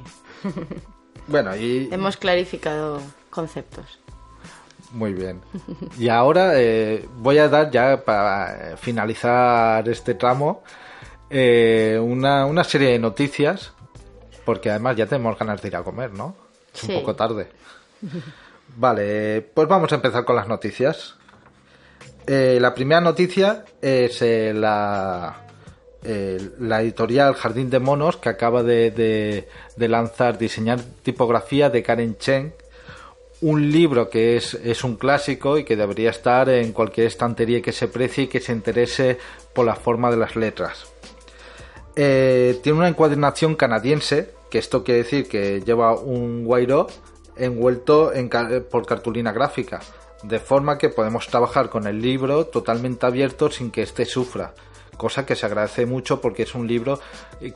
Bueno, 1.27 1.57
y 1.57 1.89
Hemos 1.93 2.17
clarificado 2.17 3.01
conceptos. 3.31 3.99
Muy 4.93 5.15
bien. 5.15 5.41
Y 5.99 6.09
ahora 6.11 6.53
eh, 6.61 7.09
voy 7.17 7.39
a 7.39 7.49
dar 7.49 7.71
ya 7.71 8.05
para 8.05 8.77
finalizar 8.77 9.89
este 9.89 10.15
tramo 10.15 10.63
eh, 11.31 11.99
una, 12.03 12.45
una 12.45 12.63
serie 12.63 12.91
de 12.91 12.99
noticias, 12.99 13.73
porque 14.45 14.69
además 14.71 14.97
ya 14.97 15.07
tenemos 15.07 15.39
ganas 15.39 15.63
de 15.63 15.69
ir 15.69 15.77
a 15.77 15.83
comer, 15.83 16.13
¿no? 16.13 16.35
Es 16.75 16.81
Sí. 16.81 16.93
un 16.93 17.01
poco 17.01 17.15
tarde. 17.17 17.49
Vale, 18.77 19.37
eh, 19.37 19.41
pues 19.41 19.67
vamos 19.69 19.91
a 19.93 19.95
empezar 19.95 20.25
con 20.27 20.37
las 20.37 20.49
noticias. 20.49 21.15
Eh, 22.27 22.59
la 22.61 22.75
primera 22.75 23.01
noticia 23.01 23.65
es 23.81 24.21
eh, 24.23 24.53
la, 24.55 25.37
la 26.03 26.83
editorial 26.83 27.35
Jardín 27.35 27.71
de 27.71 27.79
Monos 27.79 28.17
que 28.17 28.29
acaba 28.29 28.63
de, 28.63 29.47
lanzar 29.77 30.39
Diseñar 30.39 30.81
Tipografía 31.03 31.71
de 31.71 31.83
Karen 31.83 32.17
Chen, 32.19 32.55
un 33.43 33.73
libro 33.73 34.09
que 34.09 34.37
es, 34.37 34.85
un 34.85 34.97
clásico 34.97 35.59
y 35.59 35.65
que 35.65 35.77
debería 35.77 36.11
estar 36.11 36.49
en 36.49 36.73
cualquier 36.73 37.09
estantería 37.09 37.61
que 37.61 37.73
se 37.73 37.89
precie 37.89 38.25
y 38.25 38.27
que 38.29 38.41
se 38.41 38.53
interese 38.53 39.19
por 39.53 39.67
la 39.67 39.75
forma 39.75 40.11
de 40.11 40.17
las 40.17 40.37
letras. 40.37 40.87
Eh, 41.97 42.59
tiene 42.63 42.79
una 42.79 42.89
encuadernación 42.89 43.57
canadiense, 43.57 44.31
que 44.49 44.59
esto 44.59 44.85
quiere 44.85 45.03
decir 45.03 45.29
que 45.29 45.61
lleva 45.61 45.95
un 45.95 46.45
guairo 46.45 46.87
envuelto 47.37 48.13
por 48.71 48.87
cartulina 48.87 49.33
gráfica, 49.33 49.81
de 50.23 50.39
forma 50.39 50.79
que 50.79 50.89
podemos 50.89 51.27
trabajar 51.27 51.69
con 51.69 51.87
el 51.87 52.01
libro 52.01 52.47
totalmente 52.47 53.07
abierto 53.07 53.51
sin 53.51 53.71
que 53.71 53.83
éste 53.83 54.05
sufra, 54.05 54.55
cosa 55.03 55.27
que 55.27 55.35
se 55.35 55.45
agradece 55.45 55.85
mucho 55.85 56.21
porque 56.21 56.45
es 56.45 56.55
un 56.55 56.69
libro 56.69 57.01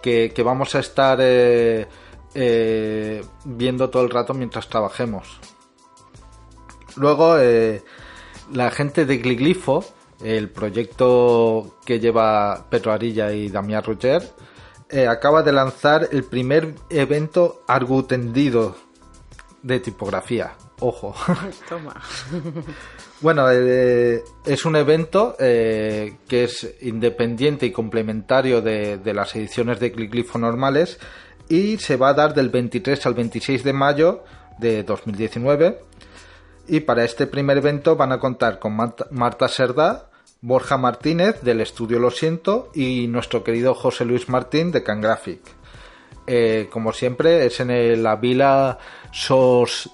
que, 0.02 0.42
vamos 0.44 0.74
a 0.74 0.80
estar 0.80 1.18
eh, 1.22 1.86
eh, 2.34 3.24
viendo 3.44 3.88
todo 3.88 4.02
el 4.02 4.10
rato 4.10 4.34
mientras 4.34 4.68
trabajemos. 4.68 5.38
Luego, 6.96 7.38
eh, 7.38 7.84
la 8.52 8.72
gente 8.72 9.06
de 9.06 9.18
Gliglifo, 9.18 9.84
el 10.24 10.50
proyecto 10.50 11.78
que 11.84 12.00
lleva 12.00 12.66
Pedro 12.68 12.92
Arilla 12.92 13.32
y 13.32 13.48
Damián 13.48 13.84
Roger, 13.84 14.22
acaba 15.08 15.42
de 15.42 15.52
lanzar 15.52 16.08
el 16.10 16.24
primer 16.24 16.74
evento 16.90 17.62
argutendido 17.68 18.74
de 19.62 19.78
tipografía. 19.78 20.56
Ojo. 20.80 21.14
Toma. 21.68 21.94
Bueno, 23.22 23.50
eh, 23.50 24.22
es 24.44 24.66
un 24.66 24.76
evento 24.76 25.36
eh, 25.38 26.18
que 26.28 26.44
es 26.44 26.76
independiente 26.82 27.64
y 27.64 27.72
complementario 27.72 28.60
de, 28.60 28.98
de 28.98 29.14
las 29.14 29.34
ediciones 29.34 29.80
de 29.80 29.88
Gliglifo 29.88 30.38
normales 30.38 30.98
y 31.48 31.78
se 31.78 31.96
va 31.96 32.10
a 32.10 32.14
dar 32.14 32.34
del 32.34 32.50
23 32.50 33.06
al 33.06 33.14
26 33.14 33.64
de 33.64 33.72
mayo 33.72 34.24
de 34.58 34.82
2019 34.82 35.80
Y 36.68 36.80
para 36.80 37.04
este 37.04 37.26
primer 37.26 37.56
evento 37.56 37.96
van 37.96 38.12
a 38.12 38.18
contar 38.18 38.58
con 38.58 38.76
Marta 39.10 39.48
Serdá, 39.48 40.10
Borja 40.42 40.76
Martínez 40.76 41.40
del 41.40 41.62
estudio 41.62 41.98
Lo 41.98 42.10
Siento 42.10 42.70
y 42.74 43.06
nuestro 43.08 43.42
querido 43.42 43.74
José 43.74 44.04
Luis 44.04 44.28
Martín 44.28 44.72
de 44.72 44.82
Cangraphic. 44.82 45.40
Eh, 46.26 46.68
como 46.70 46.92
siempre, 46.92 47.46
es 47.46 47.60
en 47.60 48.02
la 48.02 48.16
Vila 48.16 48.78
Sos 49.12 49.90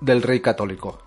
del 0.00 0.22
Rey 0.22 0.40
Católico. 0.40 0.98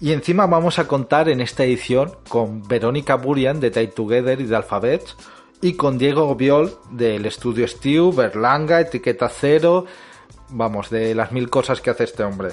y 0.00 0.12
encima 0.12 0.46
vamos 0.46 0.78
a 0.78 0.86
contar 0.86 1.28
en 1.28 1.40
esta 1.40 1.64
edición 1.64 2.12
con 2.28 2.62
Verónica 2.66 3.16
Burian 3.16 3.60
de 3.60 3.70
Tie 3.70 3.88
Together 3.88 4.40
y 4.40 4.44
de 4.44 4.56
Alphabet 4.56 5.02
y 5.60 5.74
con 5.74 5.98
Diego 5.98 6.34
Viol 6.36 6.76
del 6.90 7.26
estudio 7.26 7.66
Stew, 7.66 8.12
Berlanga, 8.12 8.80
Etiqueta 8.80 9.28
Cero, 9.28 9.86
vamos, 10.50 10.90
de 10.90 11.14
las 11.14 11.32
mil 11.32 11.50
cosas 11.50 11.80
que 11.80 11.90
hace 11.90 12.04
este 12.04 12.22
hombre. 12.22 12.50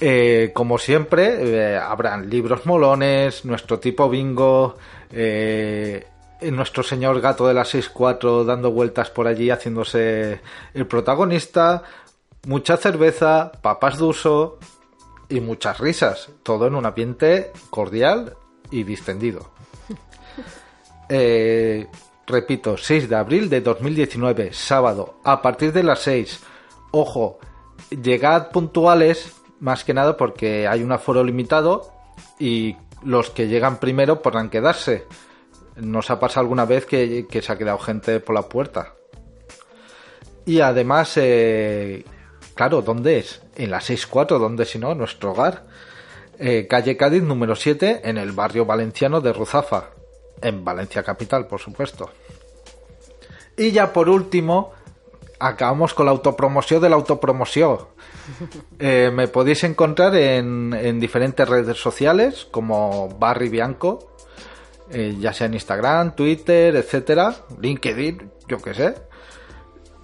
Eh, 0.00 0.50
como 0.54 0.78
siempre, 0.78 1.74
eh, 1.74 1.76
habrán 1.76 2.30
libros 2.30 2.64
molones, 2.64 3.44
nuestro 3.44 3.78
tipo 3.78 4.08
bingo, 4.08 4.76
eh, 5.12 6.06
nuestro 6.42 6.82
señor 6.82 7.20
gato 7.20 7.46
de 7.46 7.52
la 7.52 7.64
6-4 7.64 8.44
dando 8.44 8.70
vueltas 8.70 9.10
por 9.10 9.26
allí 9.26 9.50
haciéndose 9.50 10.40
el 10.72 10.86
protagonista, 10.86 11.82
mucha 12.46 12.78
cerveza, 12.78 13.52
papas 13.60 13.98
de 13.98 14.04
uso, 14.04 14.58
y 15.30 15.40
muchas 15.40 15.78
risas, 15.78 16.28
todo 16.42 16.66
en 16.66 16.74
un 16.74 16.84
ambiente 16.84 17.52
cordial 17.70 18.36
y 18.70 18.82
distendido. 18.82 19.50
Eh, 21.12 21.88
repito, 22.24 22.76
6 22.76 23.08
de 23.08 23.16
abril 23.16 23.50
de 23.50 23.60
2019, 23.60 24.52
sábado, 24.52 25.16
a 25.24 25.42
partir 25.42 25.72
de 25.72 25.82
las 25.82 26.02
6. 26.02 26.38
Ojo, 26.92 27.40
llegad 27.90 28.52
puntuales, 28.52 29.39
más 29.60 29.84
que 29.84 29.94
nada 29.94 30.16
porque 30.16 30.66
hay 30.66 30.82
un 30.82 30.92
aforo 30.92 31.22
limitado 31.22 31.92
y 32.38 32.76
los 33.02 33.30
que 33.30 33.48
llegan 33.48 33.78
primero 33.78 34.22
podrán 34.22 34.50
quedarse. 34.50 35.06
Nos 35.76 36.10
ha 36.10 36.18
pasado 36.18 36.40
alguna 36.40 36.64
vez 36.64 36.84
que, 36.84 37.26
se 37.30 37.52
ha 37.52 37.56
quedado 37.56 37.78
gente 37.78 38.20
por 38.20 38.34
la 38.34 38.48
puerta. 38.48 38.94
Y 40.44 40.60
además, 40.60 41.12
eh, 41.16 42.04
claro, 42.54 42.82
¿dónde 42.82 43.18
es? 43.18 43.42
en 43.56 43.70
la 43.70 43.80
64, 43.80 44.38
donde 44.38 44.64
si 44.64 44.78
no, 44.78 44.94
nuestro 44.94 45.32
hogar. 45.32 45.66
Eh, 46.38 46.66
calle 46.68 46.96
Cádiz 46.96 47.22
número 47.22 47.54
7, 47.54 48.02
en 48.04 48.16
el 48.16 48.32
barrio 48.32 48.64
valenciano 48.64 49.20
de 49.20 49.32
Ruzafa, 49.32 49.90
en 50.40 50.64
Valencia 50.64 51.02
Capital, 51.02 51.46
por 51.46 51.60
supuesto. 51.60 52.10
Y 53.58 53.72
ya 53.72 53.92
por 53.92 54.08
último, 54.08 54.72
acabamos 55.38 55.92
con 55.92 56.06
la 56.06 56.12
autopromoción 56.12 56.80
de 56.80 56.88
la 56.88 56.96
autopromoción. 56.96 57.78
Eh, 58.78 59.10
me 59.12 59.28
podéis 59.28 59.64
encontrar 59.64 60.14
en, 60.16 61.00
diferentes 61.00 61.46
redes 61.46 61.76
sociales, 61.76 62.48
como 62.50 63.10
Barry 63.10 63.50
Bianco, 63.50 64.14
eh, 64.90 65.14
ya 65.18 65.34
sea 65.34 65.46
en 65.46 65.54
Instagram, 65.54 66.14
Twitter, 66.16 66.74
etcétera, 66.76 67.34
LinkedIn, 67.60 68.30
yo 68.48 68.58
que 68.58 68.74
sé. 68.74 68.94